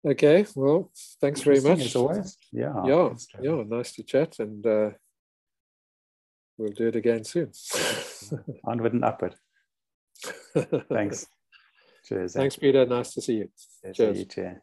Okay, 0.04 0.46
well, 0.54 0.90
thanks 1.20 1.42
very 1.42 1.60
much. 1.60 1.80
As 1.80 1.96
always. 1.96 2.38
Yeah. 2.52 2.72
Yeah, 2.86 3.10
yeah, 3.40 3.62
nice 3.66 3.92
to 3.92 4.02
chat 4.02 4.38
and 4.38 4.66
uh, 4.66 4.90
we'll 6.56 6.72
do 6.72 6.88
it 6.88 6.96
again 6.96 7.24
soon. 7.24 7.52
Onward 8.64 8.94
and 8.94 9.04
upward. 9.04 9.34
Thanks. 10.88 11.26
Cheers. 12.06 12.32
Thanks, 12.32 12.56
Peter. 12.56 12.86
Nice 12.86 13.12
to 13.14 13.20
see 13.20 13.34
you. 13.34 13.50
Cheers. 13.94 14.26
Cheers. 14.26 14.56